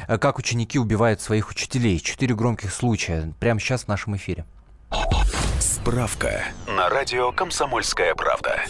Э, 0.07 0.17
как 0.17 0.39
ученики 0.39 0.79
убивают 0.79 1.21
своих 1.21 1.49
учителей. 1.49 1.99
Четыре 1.99 2.35
громких 2.35 2.73
случая. 2.73 3.33
Прямо 3.39 3.59
сейчас 3.59 3.83
в 3.83 3.87
нашем 3.87 4.15
эфире. 4.15 4.45
Справка 5.59 6.45
на 6.67 6.89
радио 6.89 7.31
«Комсомольская 7.31 8.15
правда». 8.15 8.61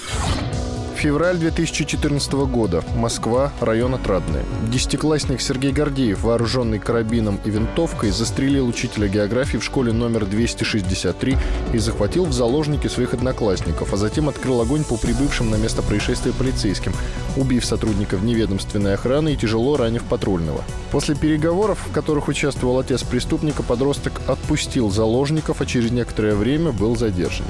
Февраль 0.98 1.38
2014 1.38 2.32
года. 2.50 2.84
Москва, 2.96 3.52
район 3.62 3.94
Отрадный. 3.94 4.42
Десятиклассник 4.72 5.42
Сергей 5.42 5.72
Гордеев, 5.72 6.24
вооруженный 6.24 6.80
карабином 6.80 7.40
и 7.46 7.52
винтовкой, 7.52 8.10
застрелил 8.10 8.68
учителя 8.68 9.08
географии 9.08 9.58
в 9.58 9.64
школе 9.64 9.94
номер 9.94 10.26
263 10.26 11.38
и 11.72 11.78
захватил 11.78 12.26
в 12.26 12.34
заложники 12.34 12.88
своих 12.88 13.14
одноклассников, 13.14 13.94
а 13.94 13.98
затем 13.98 14.28
открыл 14.28 14.60
огонь 14.60 14.84
по 14.84 14.98
прибывшим 14.98 15.52
на 15.52 15.58
место 15.58 15.84
происшествия 15.84 16.34
полицейским, 16.34 16.94
убив 17.36 17.64
сотрудников 17.64 18.24
неведомственной 18.24 18.96
охраны 18.96 19.34
и 19.34 19.38
тяжело 19.38 19.78
ранив 19.78 20.04
патрульного. 20.04 20.64
После 20.90 21.14
переговоров, 21.14 21.78
в 21.88 21.92
которых 21.92 22.28
участвовал 22.28 22.80
отец 22.80 23.04
преступника, 23.04 23.62
подросток 23.62 24.20
отпустил 24.26 24.90
заложников, 24.90 25.62
а 25.62 25.68
через 25.68 25.92
некоторое 25.92 26.34
время 26.34 26.72
был 26.72 26.96
задержан. 26.96 27.46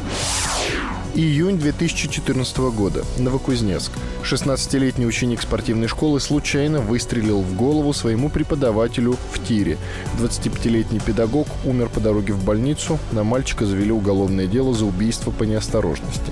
Июнь 1.17 1.57
2014 1.57 2.57
года. 2.75 3.03
Новокузнецк. 3.17 3.91
16-летний 4.21 5.07
ученик 5.07 5.41
спортивной 5.41 5.87
школы 5.87 6.19
случайно 6.19 6.79
выстрелил 6.79 7.41
в 7.41 7.55
голову 7.55 7.91
своему 7.91 8.29
преподавателю 8.29 9.17
в 9.31 9.43
тире. 9.43 9.79
25-летний 10.19 10.99
педагог 10.99 11.47
умер 11.65 11.89
по 11.89 11.99
дороге 11.99 12.33
в 12.33 12.45
больницу. 12.45 12.99
На 13.13 13.23
мальчика 13.23 13.65
завели 13.65 13.91
уголовное 13.91 14.45
дело 14.45 14.75
за 14.75 14.85
убийство 14.85 15.31
по 15.31 15.41
неосторожности. 15.41 16.31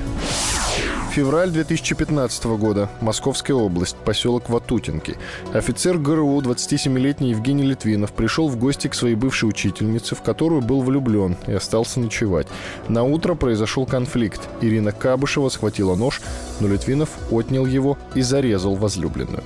Февраль 1.16 1.50
2015 1.50 2.44
года. 2.58 2.90
Московская 3.00 3.54
область. 3.54 3.96
Поселок 3.96 4.50
Ватутинки. 4.50 5.16
Офицер 5.54 5.98
ГРУ, 5.98 6.42
27-летний 6.42 7.30
Евгений 7.30 7.64
Литвинов, 7.64 8.12
пришел 8.12 8.50
в 8.50 8.58
гости 8.58 8.90
к 8.90 8.94
своей 8.94 9.16
бывшей 9.16 9.48
учительнице, 9.48 10.14
в 10.16 10.22
которую 10.22 10.62
был 10.62 10.82
влюблен 10.82 11.38
и 11.48 11.54
остался 11.54 12.02
ночевать. 12.02 12.48
На 12.90 13.04
утро 13.04 13.34
произошел 13.36 13.86
конфликт. 13.86 14.42
Ирина 14.60 14.92
Кабышева 14.92 15.48
схватила 15.48 15.96
нож, 15.96 16.22
но 16.60 16.68
Литвинов 16.68 17.12
отнял 17.32 17.66
его 17.66 17.98
и 18.14 18.22
зарезал 18.22 18.76
возлюбленную. 18.76 19.42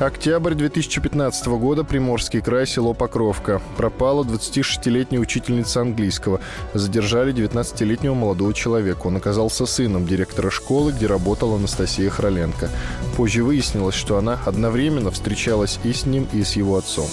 Октябрь 0.00 0.54
2015 0.54 1.46
года. 1.58 1.84
Приморский 1.84 2.40
край, 2.40 2.66
село 2.66 2.94
Покровка. 2.94 3.60
Пропала 3.76 4.24
26-летняя 4.24 5.20
учительница 5.20 5.82
английского. 5.82 6.40
Задержали 6.72 7.34
19-летнего 7.34 8.14
молодого 8.14 8.54
человека. 8.54 9.08
Он 9.08 9.16
оказался 9.16 9.66
сыном 9.66 10.06
директора 10.06 10.48
школы, 10.48 10.92
где 10.92 11.06
работала 11.06 11.56
Анастасия 11.56 12.08
Хроленко. 12.08 12.70
Позже 13.14 13.44
выяснилось, 13.44 13.94
что 13.94 14.16
она 14.16 14.38
одновременно 14.46 15.10
встречалась 15.10 15.78
и 15.84 15.92
с 15.92 16.06
ним, 16.06 16.26
и 16.32 16.44
с 16.44 16.56
его 16.56 16.78
отцом. 16.78 17.06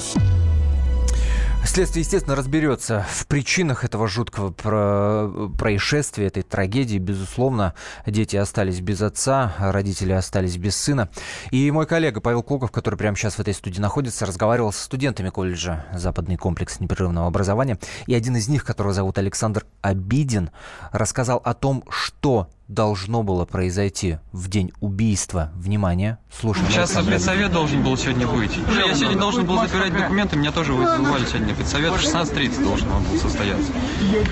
Следствие, 1.64 2.02
естественно, 2.02 2.36
разберется 2.36 3.06
в 3.08 3.28
причинах 3.28 3.84
этого 3.84 4.08
жуткого 4.08 4.52
про- 4.52 5.50
происшествия, 5.60 6.26
этой 6.26 6.42
трагедии. 6.42 6.98
Безусловно, 6.98 7.76
дети 8.08 8.36
остались 8.36 8.80
без 8.80 9.02
отца, 9.02 9.54
родители 9.60 10.12
остались 10.12 10.58
без 10.58 10.76
сына. 10.76 11.10
И 11.52 11.70
мой 11.70 11.86
коллега 11.86 12.20
Павел 12.20 12.42
Клоков, 12.42 12.72
который 12.72 12.96
прямо 12.96 13.16
сейчас 13.16 13.36
в 13.36 13.40
этой 13.40 13.54
студии 13.54 13.80
находится, 13.80 14.26
разговаривал 14.26 14.72
с 14.72 14.78
студентами 14.78 15.30
колледжа 15.30 15.86
«Западный 15.94 16.38
комплекс 16.38 16.80
непрерывного 16.80 17.28
образования». 17.28 17.78
И 18.08 18.16
один 18.16 18.36
из 18.38 18.48
них, 18.48 18.66
которого 18.66 18.94
зовут 18.94 19.20
Александр 19.20 19.66
Обидин, 19.82 20.50
рассказал 20.92 21.42
о 21.44 21.54
том, 21.54 21.84
что 21.90 22.48
должно 22.68 23.24
было 23.24 23.46
произойти 23.46 24.18
в 24.32 24.50
день 24.50 24.72
убийства. 24.82 25.52
Внимание, 25.56 26.18
слушаем. 26.32 26.68
Сейчас 26.70 26.92
предсовет 26.92 27.52
должен 27.52 27.82
был 27.84 27.98
сегодня 27.98 28.28
выйти. 28.28 28.60
Я 28.76 28.94
сегодня 28.94 29.20
должен 29.20 29.46
был 29.46 29.60
забирать 29.66 29.94
документы, 29.94 30.36
меня 30.36 30.52
тоже 30.52 30.74
вызывали 30.74 31.26
сегодня 31.26 31.56
предсовет. 31.56 31.94
В 31.94 31.98
16.30 31.98 32.64
должен 32.64 32.92
он 32.92 33.04
был 33.04 33.18
состояться. 33.18 33.72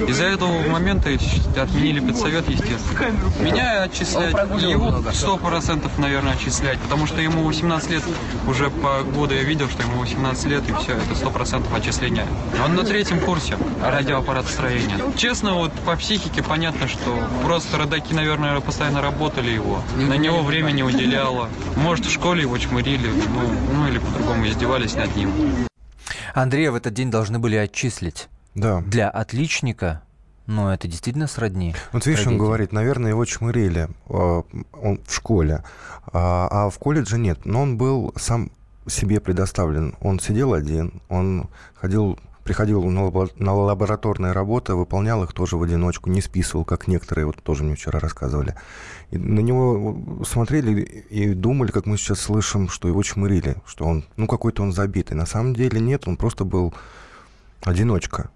Из-за 0.08 0.26
этого 0.26 0.68
момента 0.68 1.10
отменили 1.10 2.00
предсовет, 2.02 2.50
естественно. 2.50 3.16
Меня 3.40 3.84
отчислять, 3.84 4.34
его 4.62 4.90
100% 4.90 5.90
наверное 5.98 6.34
отчислять, 6.34 6.80
потому 6.80 7.08
что 7.08 7.22
ему 7.22 7.44
18 7.44 7.90
лет, 7.90 8.04
уже 8.48 8.70
по 8.70 9.04
году 9.04 9.34
я 9.34 9.44
видел, 9.44 9.70
что 9.70 9.82
ему 9.84 10.00
18 10.00 10.46
лет, 10.46 10.70
и 10.70 10.74
все, 10.74 10.94
это 10.94 11.12
100% 11.14 11.76
отчисления. 11.76 12.26
Он 12.64 12.76
на 12.76 12.84
третьем 12.84 13.20
курсе 13.22 13.58
радиоаппаратостроения. 13.82 15.00
Честно, 15.16 15.54
вот 15.54 15.72
по 15.86 15.96
психике 15.96 16.44
понятно, 16.44 16.88
что 16.88 17.18
просто 17.44 17.78
родаки, 17.78 18.14
наверное, 18.14 18.25
постоянно 18.66 19.02
работали 19.02 19.52
его. 19.52 19.82
На 19.96 20.18
него 20.18 20.42
времени 20.44 20.82
уделяло. 20.82 21.50
Может, 21.78 22.06
в 22.06 22.12
школе 22.12 22.42
его 22.42 22.58
чмырили, 22.58 23.08
ну, 23.08 23.74
ну 23.74 23.88
или 23.88 24.00
по-другому 24.00 24.48
издевались 24.48 24.96
над 24.96 25.16
ним. 25.16 25.32
Андрея 26.34 26.72
в 26.72 26.76
этот 26.76 26.94
день 26.94 27.12
должны 27.12 27.40
были 27.40 27.56
отчислить. 27.56 28.28
Да. 28.56 28.82
Для 28.82 29.10
отличника 29.10 30.02
ну, 30.48 30.70
это 30.70 30.88
действительно 30.88 31.28
сродни. 31.28 31.74
Вот 31.92 32.06
видишь, 32.06 32.22
трагедии. 32.22 32.40
он 32.40 32.46
говорит, 32.46 32.72
наверное, 32.72 33.10
его 33.10 33.26
чмырили 33.26 33.90
э, 34.10 34.42
он 34.74 35.00
в 35.04 35.14
школе, 35.14 35.64
а, 36.14 36.48
а 36.52 36.70
в 36.70 36.78
колледже 36.78 37.18
нет. 37.18 37.46
Но 37.46 37.64
он 37.64 37.78
был 37.78 38.14
сам 38.16 38.52
себе 38.88 39.20
предоставлен. 39.20 39.96
Он 40.02 40.20
сидел 40.20 40.54
один, 40.54 41.02
он 41.10 41.50
ходил, 41.74 42.20
приходил 42.46 42.84
на, 42.84 43.08
лабо- 43.08 43.32
на 43.38 43.56
лабораторные 43.56 44.32
работы, 44.32 44.76
выполнял 44.76 45.24
их 45.24 45.34
тоже 45.34 45.58
в 45.58 45.64
одиночку, 45.64 46.12
не 46.12 46.22
списывал, 46.22 46.64
как 46.64 46.88
некоторые, 46.88 47.26
вот 47.26 47.42
тоже 47.42 47.64
мне 47.64 47.76
вчера 47.76 48.00
рассказывали. 48.00 48.54
И 49.10 49.18
на 49.18 49.40
него 49.40 50.24
смотрели 50.24 50.82
и 51.10 51.34
думали, 51.34 51.72
как 51.72 51.88
мы 51.88 51.98
сейчас 51.98 52.20
слышим, 52.20 52.70
что 52.70 52.88
его 52.88 53.02
чмырили, 53.02 53.56
что 53.66 53.86
он, 53.86 54.06
ну, 54.16 54.28
какой-то 54.28 54.62
он 54.62 54.74
забитый. 54.74 55.18
На 55.18 55.26
самом 55.26 55.56
деле 55.56 55.80
нет, 55.80 56.08
он 56.08 56.18
просто 56.18 56.46
был 56.46 56.72
одиночка. 57.64 58.30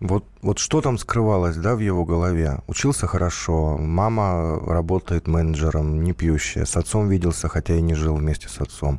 Вот, 0.00 0.24
вот 0.42 0.58
что 0.58 0.80
там 0.80 0.98
скрывалось, 0.98 1.56
да, 1.56 1.76
в 1.76 1.78
его 1.78 2.04
голове? 2.04 2.58
Учился 2.66 3.06
хорошо, 3.06 3.78
мама 3.78 4.58
работает 4.58 5.28
менеджером, 5.28 6.02
не 6.02 6.14
пьющая, 6.14 6.64
с 6.64 6.76
отцом 6.76 7.08
виделся, 7.08 7.46
хотя 7.46 7.76
и 7.76 7.80
не 7.80 7.94
жил 7.94 8.16
вместе 8.16 8.48
с 8.48 8.60
отцом. 8.60 8.98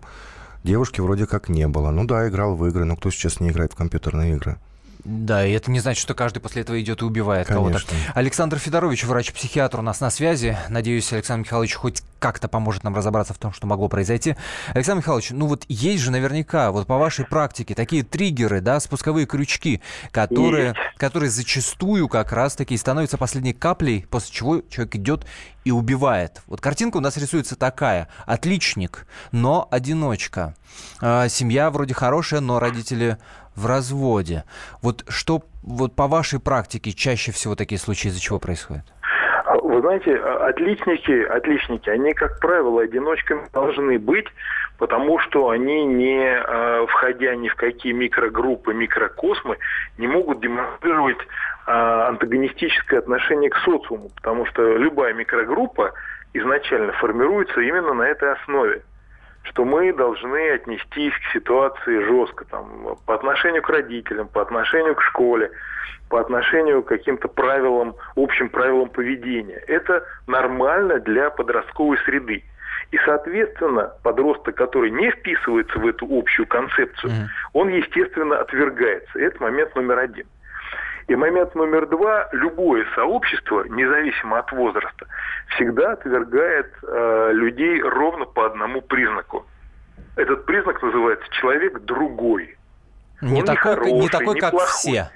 Девушки 0.63 1.01
вроде 1.01 1.25
как 1.25 1.49
не 1.49 1.67
было. 1.67 1.89
Ну 1.89 2.05
да, 2.05 2.27
играл 2.27 2.55
в 2.55 2.65
игры, 2.67 2.85
но 2.85 2.95
кто 2.95 3.09
сейчас 3.09 3.39
не 3.39 3.49
играет 3.49 3.73
в 3.73 3.75
компьютерные 3.75 4.35
игры? 4.35 4.59
Да, 5.03 5.45
и 5.45 5.51
это 5.51 5.71
не 5.71 5.79
значит, 5.79 6.01
что 6.01 6.13
каждый 6.13 6.39
после 6.39 6.61
этого 6.61 6.79
идет 6.79 7.01
и 7.01 7.05
убивает 7.05 7.47
кого-то. 7.47 7.79
Александр 8.13 8.59
Федорович, 8.59 9.03
врач-психиатр 9.03 9.79
у 9.79 9.81
нас 9.81 9.99
на 9.99 10.11
связи. 10.11 10.57
Надеюсь, 10.69 11.11
Александр 11.11 11.45
Михайлович 11.47 11.73
хоть 11.73 12.03
как-то 12.19 12.47
поможет 12.47 12.83
нам 12.83 12.95
разобраться 12.95 13.33
в 13.33 13.39
том, 13.39 13.51
что 13.51 13.65
могло 13.65 13.89
произойти. 13.89 14.35
Александр 14.69 14.99
Михайлович, 14.99 15.31
ну 15.31 15.47
вот 15.47 15.65
есть 15.67 16.03
же 16.03 16.11
наверняка, 16.11 16.71
вот 16.71 16.85
по 16.85 16.97
вашей 16.97 17.25
практике, 17.25 17.73
такие 17.73 18.03
триггеры, 18.03 18.61
да, 18.61 18.79
спусковые 18.79 19.25
крючки, 19.25 19.81
которые, 20.11 20.75
которые 20.97 21.31
зачастую 21.31 22.07
как 22.07 22.31
раз-таки 22.31 22.77
становятся 22.77 23.17
последней 23.17 23.53
каплей, 23.53 24.05
после 24.09 24.31
чего 24.31 24.61
человек 24.69 24.95
идет 24.95 25.25
и 25.65 25.71
убивает. 25.71 26.41
Вот 26.45 26.61
картинка 26.61 26.97
у 26.97 27.01
нас 27.01 27.17
рисуется 27.17 27.55
такая. 27.55 28.07
Отличник, 28.25 29.07
но 29.31 29.67
одиночка. 29.71 30.55
А, 31.01 31.27
семья 31.27 31.71
вроде 31.71 31.93
хорошая, 31.93 32.39
но 32.39 32.59
родители 32.59 33.17
в 33.61 33.65
разводе. 33.65 34.43
Вот 34.81 35.03
что 35.07 35.41
вот 35.63 35.95
по 35.95 36.07
вашей 36.07 36.39
практике 36.39 36.91
чаще 36.91 37.31
всего 37.31 37.55
такие 37.55 37.79
случаи 37.79 38.07
из-за 38.07 38.19
чего 38.19 38.39
происходят? 38.39 38.85
Вы 39.63 39.81
знаете, 39.81 40.15
отличники, 40.15 41.23
отличники, 41.23 41.89
они, 41.89 42.13
как 42.13 42.39
правило, 42.39 42.81
одиночками 42.81 43.47
должны 43.53 43.99
быть, 43.99 44.27
потому 44.77 45.19
что 45.19 45.49
они, 45.49 45.85
не 45.85 46.23
э, 46.23 46.85
входя 46.87 47.35
ни 47.35 47.49
в 47.49 47.55
какие 47.55 47.93
микрогруппы, 47.93 48.73
микрокосмы, 48.73 49.57
не 49.97 50.07
могут 50.07 50.39
демонстрировать 50.39 51.17
э, 51.19 51.71
антагонистическое 51.71 52.99
отношение 52.99 53.49
к 53.49 53.57
социуму, 53.57 54.09
потому 54.15 54.45
что 54.45 54.77
любая 54.77 55.13
микрогруппа 55.13 55.93
изначально 56.33 56.93
формируется 56.93 57.59
именно 57.61 57.93
на 57.93 58.03
этой 58.03 58.31
основе 58.33 58.83
что 59.43 59.65
мы 59.65 59.91
должны 59.93 60.51
отнестись 60.51 61.13
к 61.13 61.33
ситуации 61.33 62.03
жестко, 62.03 62.45
там, 62.45 62.97
по 63.05 63.15
отношению 63.15 63.61
к 63.61 63.69
родителям, 63.69 64.27
по 64.27 64.41
отношению 64.41 64.95
к 64.95 65.01
школе, 65.01 65.51
по 66.09 66.19
отношению 66.19 66.83
к 66.83 66.87
каким-то 66.87 67.27
правилам, 67.27 67.95
общим 68.15 68.49
правилам 68.49 68.89
поведения. 68.89 69.63
Это 69.67 70.03
нормально 70.27 70.99
для 70.99 71.29
подростковой 71.29 71.97
среды. 72.05 72.43
И, 72.91 72.97
соответственно, 73.05 73.93
подросток, 74.03 74.55
который 74.55 74.91
не 74.91 75.09
вписывается 75.11 75.79
в 75.79 75.87
эту 75.87 76.05
общую 76.09 76.45
концепцию, 76.45 77.11
mm-hmm. 77.11 77.27
он, 77.53 77.69
естественно, 77.69 78.39
отвергается. 78.39 79.17
Это 79.17 79.41
момент 79.41 79.73
номер 79.75 79.99
один. 79.99 80.27
И 81.07 81.15
момент 81.15 81.55
номер 81.55 81.87
два, 81.87 82.29
любое 82.31 82.85
сообщество, 82.95 83.63
независимо 83.63 84.39
от 84.39 84.51
возраста, 84.51 85.07
всегда 85.55 85.93
отвергает 85.93 86.71
э, 86.83 87.31
людей 87.33 87.81
ровно 87.81 88.25
по 88.25 88.45
одному 88.45 88.81
признаку. 88.81 89.45
Этот 90.15 90.45
признак 90.45 90.81
называется 90.81 91.27
человек 91.31 91.79
другой. 91.81 92.57
Не 93.21 93.41
он 93.41 93.45
такой, 93.45 93.53
не, 93.53 93.57
хороший, 93.57 93.91
не 93.93 94.09
такой, 94.09 94.39
как 94.39 94.51
плохой. 94.51 94.67
все. 94.67 95.09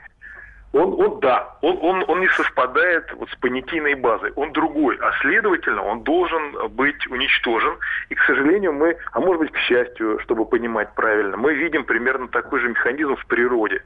Он, 0.76 0.94
он, 1.00 1.22
да, 1.22 1.56
он, 1.62 1.80
он, 1.82 2.04
он 2.06 2.20
не 2.20 2.28
совпадает 2.28 3.10
вот 3.14 3.30
с 3.30 3.36
понятийной 3.38 3.94
базой. 3.94 4.34
Он 4.36 4.52
другой, 4.52 4.98
а 4.98 5.14
следовательно, 5.22 5.82
он 5.82 6.04
должен 6.04 6.70
быть 6.72 7.08
уничтожен. 7.08 7.78
И, 8.10 8.16
к 8.16 8.22
сожалению, 8.24 8.74
мы, 8.74 8.98
а 9.14 9.22
может 9.22 9.40
быть, 9.40 9.52
к 9.54 9.58
счастью, 9.60 10.20
чтобы 10.20 10.46
понимать 10.46 10.94
правильно, 10.94 11.38
мы 11.38 11.54
видим 11.54 11.86
примерно 11.86 12.28
такой 12.28 12.60
же 12.60 12.68
механизм 12.68 13.16
в 13.16 13.26
природе. 13.28 13.84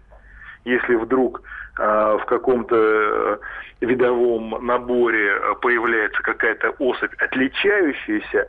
Если 0.65 0.95
вдруг 0.95 1.41
э, 1.77 2.17
в 2.21 2.25
каком-то 2.25 2.75
э, 2.75 3.37
видовом 3.85 4.65
наборе 4.65 5.31
э, 5.31 5.55
появляется 5.61 6.21
какая-то 6.21 6.71
особь, 6.79 7.13
отличающаяся 7.21 8.47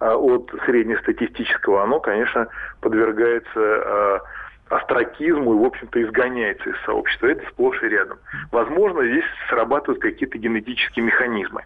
э, 0.00 0.10
от 0.10 0.52
среднестатистического, 0.64 1.82
оно, 1.82 2.00
конечно, 2.00 2.48
подвергается 2.80 3.60
э, 3.60 4.18
и, 5.50 5.58
в 5.58 5.64
общем-то, 5.64 6.02
изгоняется 6.02 6.70
из 6.70 6.76
сообщества. 6.84 7.26
Это 7.26 7.46
сплошь 7.48 7.82
и 7.82 7.88
рядом. 7.88 8.18
Возможно, 8.52 9.06
здесь 9.06 9.24
срабатывают 9.48 10.00
какие-то 10.00 10.38
генетические 10.38 11.04
механизмы. 11.04 11.64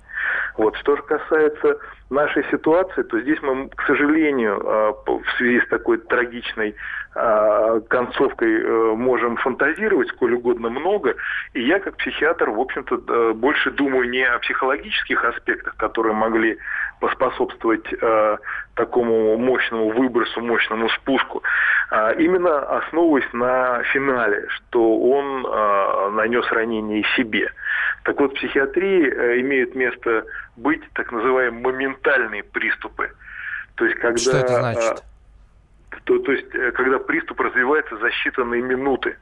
Вот. 0.56 0.76
Что 0.76 0.96
же 0.96 1.02
касается 1.02 1.78
нашей 2.10 2.44
ситуации, 2.50 3.02
то 3.02 3.20
здесь 3.20 3.40
мы, 3.42 3.68
к 3.68 3.82
сожалению, 3.86 4.60
а, 4.64 4.92
в 5.06 5.36
связи 5.36 5.60
с 5.60 5.68
такой 5.68 5.98
трагичной 5.98 6.74
а, 7.14 7.80
концовкой 7.80 8.60
э, 8.60 8.94
можем 8.94 9.36
фантазировать 9.36 10.08
сколь 10.08 10.34
угодно 10.34 10.68
много. 10.68 11.14
И 11.52 11.62
я, 11.62 11.78
как 11.78 11.96
психиатр, 11.96 12.50
в 12.50 12.58
общем-то, 12.58 13.34
больше 13.34 13.70
думаю 13.70 14.10
не 14.10 14.24
о 14.24 14.38
психологических 14.40 15.24
аспектах, 15.24 15.76
которые 15.76 16.14
могли 16.14 16.58
поспособствовать 17.00 17.86
э, 17.92 18.36
такому 18.74 19.36
мощному 19.36 19.90
выбросу, 19.90 20.40
мощному 20.40 20.88
спуску, 20.88 21.42
а 21.90 22.12
именно 22.12 22.60
основываясь 22.78 23.30
на 23.32 23.82
финале, 23.92 24.46
что 24.48 24.98
он 24.98 25.46
э, 25.46 26.10
нанес 26.12 26.44
ранение 26.50 27.04
себе. 27.16 27.50
Так 28.04 28.20
вот, 28.20 28.32
в 28.32 28.34
психиатрии 28.34 29.10
э, 29.10 29.40
имеют 29.40 29.74
место 29.74 30.26
быть 30.56 30.82
так 30.92 31.10
называемые 31.10 31.62
моментальные 31.62 32.42
приступы. 32.42 33.10
То 33.76 33.86
есть, 33.86 33.98
когда, 33.98 34.18
что 34.18 34.36
это 34.36 34.58
значит? 34.58 35.04
Э, 35.90 35.96
то, 36.04 36.18
то 36.18 36.32
есть, 36.32 36.54
э, 36.54 36.70
когда 36.72 36.98
приступ 36.98 37.40
развивается 37.40 37.96
за 37.96 38.08
считанные 38.08 38.60
минуты. 38.60 39.16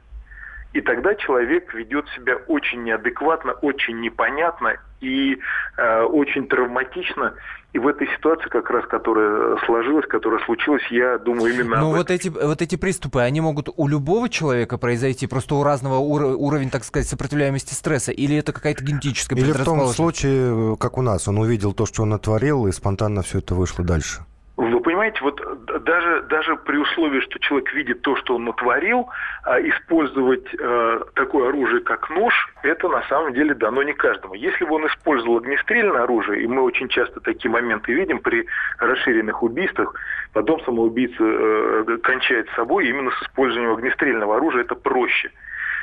И 0.73 0.81
тогда 0.81 1.13
человек 1.15 1.73
ведет 1.73 2.05
себя 2.15 2.35
очень 2.47 2.83
неадекватно, 2.83 3.53
очень 3.53 4.01
непонятно 4.01 4.75
и 5.01 5.37
э, 5.77 6.01
очень 6.01 6.47
травматично. 6.47 7.33
И 7.73 7.79
в 7.79 7.87
этой 7.87 8.07
ситуации, 8.07 8.49
как 8.49 8.69
раз, 8.69 8.85
которая 8.87 9.57
сложилась, 9.65 10.05
которая 10.07 10.43
случилась, 10.45 10.83
я 10.89 11.17
думаю 11.17 11.53
именно. 11.53 11.79
Ну 11.79 11.95
вот 11.95 12.09
эти 12.09 12.29
вот 12.29 12.61
эти 12.61 12.75
приступы, 12.75 13.19
они 13.21 13.41
могут 13.41 13.69
у 13.75 13.87
любого 13.87 14.29
человека 14.29 14.77
произойти, 14.77 15.27
просто 15.27 15.55
у 15.55 15.63
разного 15.63 15.97
ур- 15.97 16.35
уровень, 16.37 16.69
так 16.69 16.83
сказать, 16.83 17.07
сопротивляемости 17.07 17.73
стресса, 17.73 18.11
или 18.11 18.35
это 18.35 18.51
какая-то 18.51 18.83
генетическая 18.83 19.35
Или 19.35 19.51
в 19.51 19.63
том 19.63 19.87
случае, 19.87 20.75
как 20.77 20.97
у 20.97 21.01
нас, 21.01 21.27
он 21.27 21.37
увидел 21.39 21.73
то, 21.73 21.85
что 21.85 22.03
он 22.03 22.09
натворил, 22.09 22.67
и 22.67 22.71
спонтанно 22.71 23.21
все 23.21 23.39
это 23.39 23.55
вышло 23.55 23.83
дальше. 23.83 24.21
Вы 24.55 24.79
понимаете, 24.81 25.19
вот 25.23 25.41
даже, 25.79 26.23
даже 26.23 26.55
при 26.55 26.77
условии, 26.77 27.21
что 27.21 27.39
человек 27.39 27.73
видит 27.73 28.01
то, 28.01 28.15
что 28.17 28.35
он 28.35 28.45
натворил, 28.45 29.09
а, 29.43 29.59
использовать 29.59 30.45
э, 30.57 30.99
такое 31.15 31.49
оружие, 31.49 31.81
как 31.81 32.09
нож, 32.09 32.33
это 32.63 32.87
на 32.87 33.01
самом 33.03 33.33
деле 33.33 33.53
дано 33.53 33.83
не 33.83 33.93
каждому. 33.93 34.33
Если 34.33 34.65
бы 34.65 34.75
он 34.75 34.87
использовал 34.87 35.37
огнестрельное 35.37 36.03
оружие, 36.03 36.43
и 36.43 36.47
мы 36.47 36.61
очень 36.61 36.89
часто 36.89 37.19
такие 37.19 37.51
моменты 37.51 37.93
видим 37.93 38.19
при 38.19 38.45
расширенных 38.77 39.43
убийствах, 39.43 39.93
потом 40.33 40.61
самоубийца 40.63 41.23
э, 41.23 41.97
кончает 42.03 42.49
с 42.49 42.55
собой 42.55 42.87
именно 42.87 43.11
с 43.11 43.23
использованием 43.23 43.73
огнестрельного 43.73 44.37
оружия, 44.37 44.61
это 44.61 44.75
проще. 44.75 45.31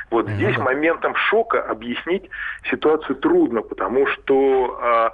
Вот 0.09 0.27
mm-hmm. 0.27 0.35
здесь 0.35 0.57
моментом 0.57 1.15
шока 1.15 1.61
объяснить 1.61 2.29
ситуацию 2.69 3.15
трудно, 3.15 3.61
потому 3.61 4.07
что 4.07 4.77
а, 4.81 5.11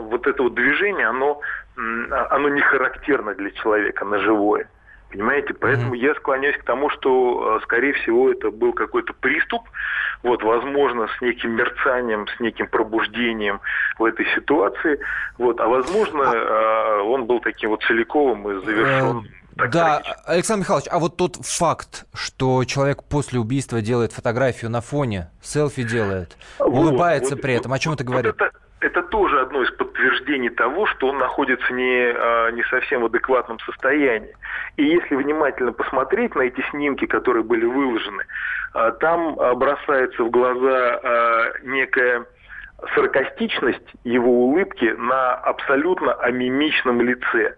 вот 0.00 0.26
это 0.26 0.42
вот 0.42 0.54
движение, 0.54 1.06
оно 1.06 1.40
оно 1.76 2.48
не 2.48 2.60
характерно 2.60 3.34
для 3.34 3.50
человека 3.50 4.04
на 4.04 4.18
живое. 4.18 4.68
Понимаете, 5.12 5.52
поэтому 5.52 5.94
mm-hmm. 5.94 6.06
я 6.06 6.14
склоняюсь 6.14 6.56
к 6.56 6.64
тому, 6.64 6.88
что, 6.88 7.58
э, 7.58 7.64
скорее 7.64 7.92
всего, 7.92 8.30
это 8.30 8.50
был 8.50 8.72
какой-то 8.72 9.12
приступ, 9.12 9.68
вот, 10.22 10.42
возможно, 10.42 11.06
с 11.18 11.20
неким 11.20 11.50
мерцанием, 11.50 12.26
с 12.28 12.40
неким 12.40 12.66
пробуждением 12.66 13.60
в 13.98 14.04
этой 14.06 14.24
ситуации, 14.34 14.98
вот, 15.36 15.60
а 15.60 15.68
возможно, 15.68 16.22
а... 16.24 17.02
он 17.02 17.26
был 17.26 17.40
таким 17.40 17.70
вот 17.70 17.82
целиковым 17.82 18.50
и 18.50 18.64
завершен. 18.64 19.28
Так 19.56 19.70
да, 19.70 20.00
трагично. 20.00 20.22
Александр 20.24 20.60
Михайлович, 20.62 20.88
а 20.90 20.98
вот 20.98 21.16
тот 21.18 21.36
факт, 21.44 22.06
что 22.14 22.64
человек 22.64 23.02
после 23.04 23.38
убийства 23.38 23.82
делает 23.82 24.12
фотографию 24.12 24.70
на 24.70 24.80
фоне, 24.80 25.30
селфи 25.42 25.82
делает, 25.82 26.38
вот, 26.58 26.68
улыбается 26.68 27.34
вот, 27.34 27.42
при 27.42 27.52
этом, 27.52 27.72
о 27.74 27.78
чем 27.78 27.92
это 27.92 28.04
говорит? 28.04 28.34
Вот 28.38 28.46
это, 28.46 28.58
это 28.82 29.02
тоже 29.02 29.40
одно 29.40 29.62
из 29.62 29.70
подтверждений 29.70 30.50
того, 30.50 30.86
что 30.86 31.08
он 31.08 31.18
находится 31.18 31.72
не, 31.72 32.12
а, 32.14 32.50
не 32.50 32.62
совсем 32.64 33.02
в 33.02 33.06
адекватном 33.06 33.58
состоянии. 33.60 34.34
И 34.76 34.84
если 34.84 35.14
внимательно 35.14 35.72
посмотреть 35.72 36.34
на 36.34 36.42
эти 36.42 36.62
снимки, 36.70 37.06
которые 37.06 37.44
были 37.44 37.64
выложены, 37.64 38.24
а, 38.74 38.90
там 38.90 39.38
а, 39.38 39.54
бросается 39.54 40.24
в 40.24 40.30
глаза 40.30 41.52
некая 41.62 42.26
саркастичность 42.94 43.86
его 44.02 44.46
улыбки 44.46 44.92
на 44.98 45.34
абсолютно 45.34 46.14
амимичном 46.14 47.00
лице 47.00 47.56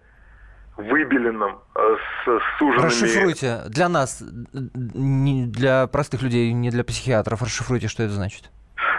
выбеленном, 0.77 1.61
с 1.73 2.39
суженными... 2.59 2.85
Расшифруйте 2.85 3.61
для 3.67 3.89
нас, 3.89 4.21
для 4.53 5.87
простых 5.87 6.21
людей, 6.21 6.51
не 6.51 6.69
для 6.69 6.83
психиатров, 6.83 7.41
расшифруйте, 7.41 7.87
что 7.87 8.03
это 8.03 8.13
значит. 8.13 8.51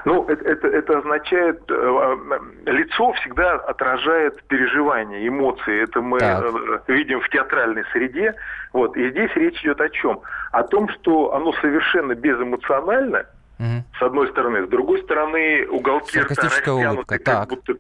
Ну, 0.07 0.25
это, 0.29 0.49
это, 0.49 0.69
это 0.69 0.99
означает, 0.99 1.61
э, 1.69 1.75
э, 1.75 2.71
лицо 2.71 3.13
всегда 3.15 3.55
отражает 3.55 4.41
переживания, 4.45 5.27
эмоции. 5.27 5.83
Это 5.83 6.01
мы 6.01 6.21
так. 6.21 6.45
Э, 6.45 6.93
видим 6.93 7.21
в 7.21 7.29
театральной 7.29 7.83
среде. 7.93 8.37
Вот. 8.73 8.97
И 8.97 9.11
здесь 9.11 9.33
речь 9.35 9.61
идет 9.63 9.81
о 9.81 9.89
чем? 9.89 10.21
О 10.53 10.63
том, 10.63 10.89
что 10.91 11.35
оно 11.35 11.53
совершенно 11.55 12.15
безэмоционально, 12.15 13.27
угу. 13.59 13.85
с 13.99 14.03
одной 14.03 14.29
стороны. 14.29 14.65
С 14.67 14.69
другой 14.69 15.03
стороны, 15.03 15.67
уголки 15.69 16.21
рта 16.21 16.41
растянуты, 16.41 17.19
как 17.19 17.49
будто, 17.49 17.75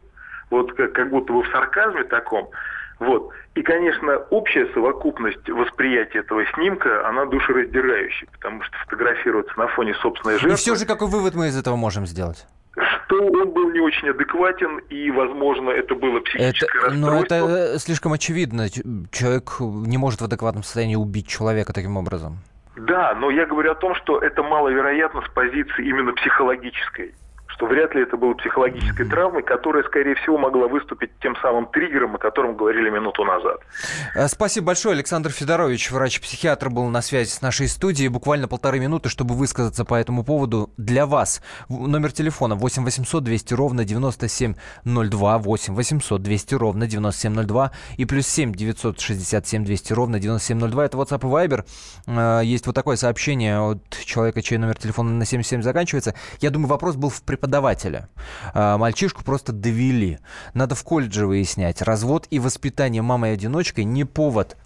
вот, 0.51 0.73
как, 0.73 0.93
как 0.95 1.11
будто 1.11 1.33
бы 1.33 1.45
в 1.45 1.49
сарказме 1.53 2.03
таком. 2.03 2.51
Вот. 2.99 3.31
И, 3.55 3.63
конечно, 3.63 4.17
общая 4.31 4.67
совокупность 4.73 5.49
восприятия 5.49 6.21
этого 6.21 6.45
снимка, 6.55 7.07
она 7.09 7.27
душераздирающая, 7.27 8.29
потому 8.33 8.63
что 8.63 8.77
фотографироваться 8.79 9.59
на 9.59 9.69
фоне 9.69 9.95
собственной 9.95 10.35
жертвы... 10.35 10.53
И 10.53 10.57
все 10.57 10.75
же 10.77 10.87
какой 10.87 11.09
вывод 11.09 11.35
мы 11.35 11.49
из 11.49 11.59
этого 11.59 11.77
можем 11.77 12.07
сделать? 12.07 12.47
что 13.07 13.23
он 13.23 13.53
был 13.53 13.71
не 13.71 13.81
очень 13.81 14.11
адекватен, 14.11 14.79
и, 14.91 15.11
возможно, 15.11 15.71
это 15.71 15.95
было 15.95 16.21
психическое 16.21 16.67
это, 16.79 16.87
расстройство. 16.87 17.37
Но 17.39 17.49
это 17.49 17.79
слишком 17.79 18.13
очевидно. 18.13 18.69
Человек 19.11 19.61
не 19.61 19.97
может 19.97 20.21
в 20.21 20.25
адекватном 20.25 20.63
состоянии 20.63 20.97
убить 20.97 21.27
человека 21.27 21.73
таким 21.73 21.97
образом. 21.97 22.39
Да, 22.77 23.15
но 23.15 23.31
я 23.31 23.47
говорю 23.47 23.73
о 23.73 23.75
том, 23.75 23.95
что 23.95 24.19
это 24.19 24.43
маловероятно 24.43 25.23
с 25.23 25.29
позиции 25.33 25.89
именно 25.89 26.13
психологической 26.13 27.15
что 27.57 27.66
вряд 27.66 27.95
ли 27.95 28.03
это 28.03 28.16
было 28.19 28.35
психологической 28.35 29.09
травмой, 29.09 29.42
которая, 29.42 29.83
скорее 29.85 30.14
всего, 30.16 30.37
могла 30.37 30.69
выступить 30.69 31.11
тем 31.21 31.35
самым 31.37 31.66
триггером, 31.66 32.14
о 32.14 32.19
котором 32.19 32.55
говорили 32.55 32.90
минуту 32.90 33.25
назад. 33.25 33.61
Э, 34.14 34.29
спасибо 34.29 34.66
большое. 34.66 34.95
Александр 34.95 35.31
Федорович, 35.31 35.90
врач-психиатр, 35.90 36.69
был 36.69 36.85
на 36.88 37.01
связи 37.01 37.31
с 37.31 37.40
нашей 37.40 37.69
студией. 37.69 38.09
Буквально 38.09 38.47
полторы 38.47 38.79
минуты, 38.79 39.09
чтобы 39.09 39.35
высказаться 39.35 39.87
по 39.87 39.95
этому 39.95 40.23
поводу 40.23 40.71
для 40.77 41.07
вас. 41.07 41.42
Номер 41.71 42.12
телефона 42.12 42.57
8 42.57 42.85
800 42.85 43.25
200 43.25 43.55
ровно 43.55 43.85
9702, 43.87 45.38
8 45.38 45.75
800 45.75 46.23
200 46.23 46.55
ровно 46.55 46.87
9702 46.87 47.71
и 47.97 48.05
плюс 48.05 48.27
7 48.27 48.53
967 48.53 49.64
200 49.64 49.92
ровно 49.95 50.21
9702. 50.21 50.85
Это 50.85 50.99
WhatsApp 50.99 51.21
и 51.21 51.49
Viber. 51.49 51.64
Э, 52.07 52.45
есть 52.45 52.66
вот 52.66 52.75
такое 52.75 52.97
сообщение 52.97 53.59
от 53.59 53.81
человека, 54.05 54.42
чей 54.42 54.59
номер 54.59 54.77
телефона 54.77 55.11
на 55.11 55.25
77 55.25 55.62
заканчивается. 55.62 56.14
Я 56.40 56.51
думаю, 56.51 56.69
вопрос 56.69 56.97
был 56.97 57.09
в 57.09 57.23
преподавании 57.23 57.46
преподавателя. 57.47 58.09
А, 58.53 58.77
мальчишку 58.77 59.25
просто 59.25 59.53
довели. 59.53 60.19
Надо 60.55 60.75
в 60.75 60.83
колледже 60.83 61.27
выяснять. 61.27 61.83
Развод 61.83 62.27
и 62.31 62.39
воспитание 62.39 63.03
мамой-одиночкой 63.03 63.85
не 63.85 64.05
повод. 64.05 64.57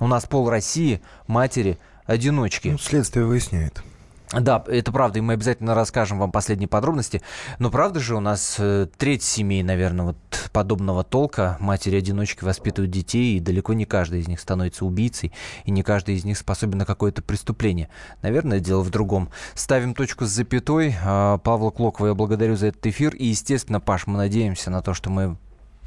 У 0.00 0.06
нас 0.06 0.24
пол 0.24 0.48
России 0.48 1.00
матери-одиночки. 1.26 2.68
Ну, 2.68 2.78
следствие 2.78 3.26
выясняет. 3.26 3.82
Да, 4.32 4.62
это 4.68 4.92
правда, 4.92 5.18
и 5.18 5.22
мы 5.22 5.32
обязательно 5.32 5.74
расскажем 5.74 6.20
вам 6.20 6.30
последние 6.30 6.68
подробности. 6.68 7.20
Но 7.58 7.68
правда 7.68 7.98
же 7.98 8.14
у 8.14 8.20
нас 8.20 8.56
э, 8.60 8.86
треть 8.96 9.24
семей, 9.24 9.64
наверное, 9.64 10.06
вот 10.06 10.16
подобного 10.52 11.02
толка. 11.02 11.56
Матери-одиночки 11.58 12.44
воспитывают 12.44 12.92
детей, 12.92 13.36
и 13.36 13.40
далеко 13.40 13.72
не 13.72 13.86
каждый 13.86 14.20
из 14.20 14.28
них 14.28 14.38
становится 14.38 14.84
убийцей, 14.84 15.32
и 15.64 15.72
не 15.72 15.82
каждый 15.82 16.14
из 16.14 16.24
них 16.24 16.38
способен 16.38 16.78
на 16.78 16.86
какое-то 16.86 17.22
преступление. 17.22 17.88
Наверное, 18.22 18.60
дело 18.60 18.82
в 18.82 18.90
другом. 18.90 19.30
Ставим 19.54 19.94
точку 19.94 20.26
с 20.26 20.28
запятой. 20.28 20.94
А, 21.02 21.38
Павла 21.38 21.70
Клокова 21.70 22.08
я 22.08 22.14
благодарю 22.14 22.54
за 22.54 22.68
этот 22.68 22.86
эфир. 22.86 23.16
И, 23.16 23.26
естественно, 23.26 23.80
Паш, 23.80 24.06
мы 24.06 24.16
надеемся 24.16 24.70
на 24.70 24.80
то, 24.80 24.94
что 24.94 25.10
мы 25.10 25.38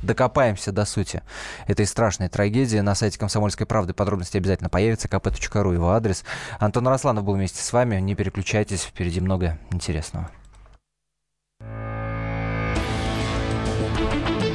докопаемся 0.03 0.71
до 0.71 0.85
сути 0.85 1.23
этой 1.67 1.85
страшной 1.85 2.29
трагедии. 2.29 2.77
На 2.77 2.95
сайте 2.95 3.17
«Комсомольской 3.17 3.65
правды» 3.65 3.93
подробности 3.93 4.37
обязательно 4.37 4.69
появятся. 4.69 5.07
kp.ru 5.07 5.73
его 5.73 5.91
адрес. 5.91 6.23
Антон 6.59 6.87
Росланов 6.87 7.23
был 7.23 7.33
вместе 7.33 7.61
с 7.61 7.73
вами. 7.73 7.99
Не 7.99 8.15
переключайтесь, 8.15 8.83
впереди 8.83 9.21
много 9.21 9.57
интересного. 9.71 10.29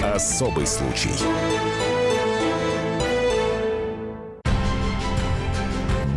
Особый 0.03 0.67
случай. 0.67 1.11